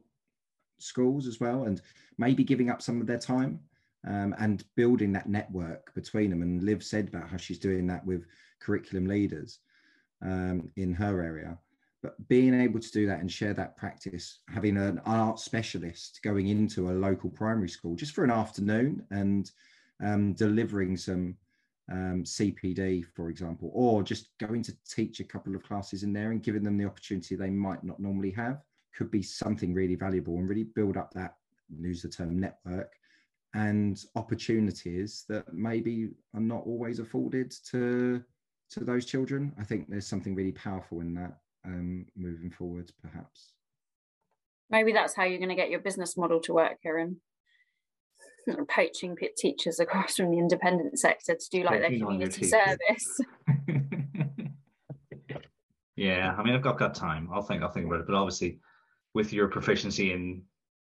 [0.78, 1.82] schools as well, and
[2.18, 3.60] maybe giving up some of their time
[4.08, 6.42] um, and building that network between them.
[6.42, 8.26] And Liv said about how she's doing that with
[8.62, 9.60] curriculum leaders
[10.22, 11.58] um, in her area.
[12.02, 16.48] But being able to do that and share that practice, having an art specialist going
[16.48, 19.52] into a local primary school just for an afternoon and
[20.02, 21.36] um, delivering some
[21.92, 26.32] um, CPD, for example, or just going to teach a couple of classes in there
[26.32, 28.64] and giving them the opportunity they might not normally have
[28.96, 31.36] could be something really valuable and really build up that,
[31.80, 32.94] use the term network,
[33.56, 38.24] and opportunities that maybe are not always afforded to
[38.70, 39.52] to those children.
[39.60, 43.54] I think there's something really powerful in that um, moving forwards, perhaps.
[44.70, 47.18] Maybe that's how you're going to get your business model to work, Kieran
[48.68, 53.22] poaching teachers across from the independent sector to do like their community service.
[55.96, 57.30] yeah, I mean, I've got, got time.
[57.34, 57.64] I'll think.
[57.64, 58.08] I'll think about it.
[58.08, 58.60] But obviously,
[59.14, 60.44] with your proficiency in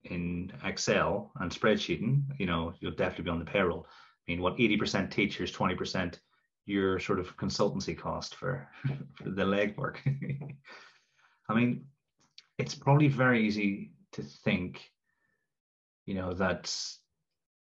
[0.05, 3.87] in Excel and spreadsheeting, you know, you'll definitely be on the payroll.
[3.87, 6.21] I mean, what eighty percent teachers, twenty percent
[6.71, 8.69] your sort of consultancy cost for,
[9.15, 9.97] for the legwork.
[11.49, 11.87] I mean,
[12.59, 14.91] it's probably very easy to think,
[16.07, 16.75] you know, that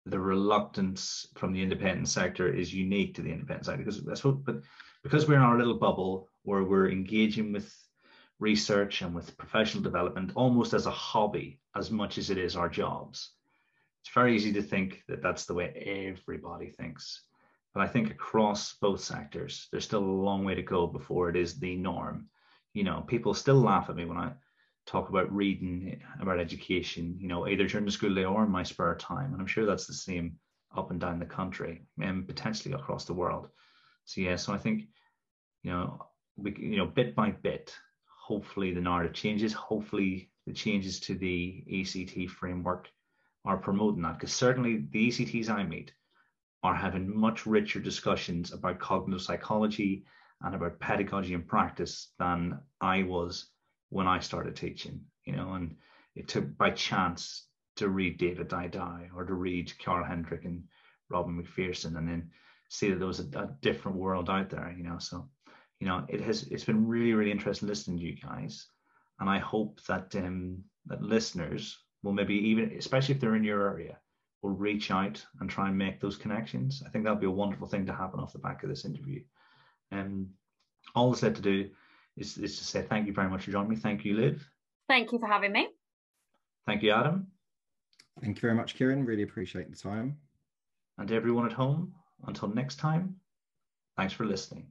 [0.06, 4.44] the reluctance from the independent sector is unique to the independent sector because that's what
[4.44, 4.62] but
[5.02, 7.74] because we're in our little bubble where we're engaging with
[8.40, 12.68] research and with professional development almost as a hobby as much as it is our
[12.68, 13.32] jobs
[14.02, 15.70] it's very easy to think that that's the way
[16.12, 17.22] everybody thinks
[17.74, 21.36] but i think across both sectors there's still a long way to go before it
[21.36, 22.28] is the norm
[22.74, 24.32] you know people still laugh at me when i
[24.86, 28.64] talk about reading about education, you know, either during the school day or in my
[28.64, 29.32] spare time.
[29.32, 30.38] And I'm sure that's the same
[30.76, 33.48] up and down the country and potentially across the world.
[34.06, 34.88] So yeah, so I think,
[35.64, 36.06] you know,
[36.36, 37.76] we you know, bit by bit,
[38.22, 39.54] hopefully the narrative changes.
[39.54, 42.90] Hopefully the changes to the ECT framework
[43.46, 44.20] are promoting that.
[44.20, 45.94] Because certainly the ECTs I meet
[46.64, 50.06] are having much richer discussions about cognitive psychology
[50.42, 53.48] and about pedagogy and practice than I was
[53.90, 55.76] when I started teaching, you know, and
[56.16, 60.64] it took by chance to read David Didau or to read Carl Hendrick and
[61.10, 62.30] Robin Macpherson and then
[62.70, 64.98] see that there was a, a, different world out there, you know.
[65.00, 65.30] So,
[65.80, 68.68] you know, it has it's been really, really interesting listening to you guys.
[69.20, 73.68] And I hope that um, that listeners will maybe even, especially if they're in your
[73.68, 73.98] area,
[74.44, 76.84] will reach out and try and make those connections.
[76.86, 79.24] I think that'll be a wonderful thing to happen off the back of this interview.
[79.92, 80.30] And um,
[80.96, 81.70] all that's left to do
[82.18, 83.76] is, is to say thank you very much for joining me.
[83.78, 84.48] Thank you, Liv.
[84.90, 85.70] Thank you for having me.
[86.68, 87.28] Thank you, Adam.
[88.22, 89.06] Thank you very much, Kieran.
[89.06, 90.18] Really appreciate the time.
[90.98, 91.94] And everyone at home,
[92.28, 93.16] until next time,
[93.98, 94.68] thanks for listening.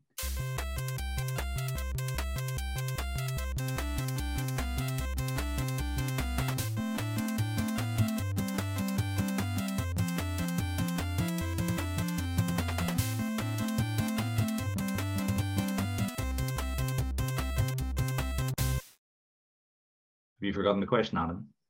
[20.62, 21.52] Forgotten the question, Adam?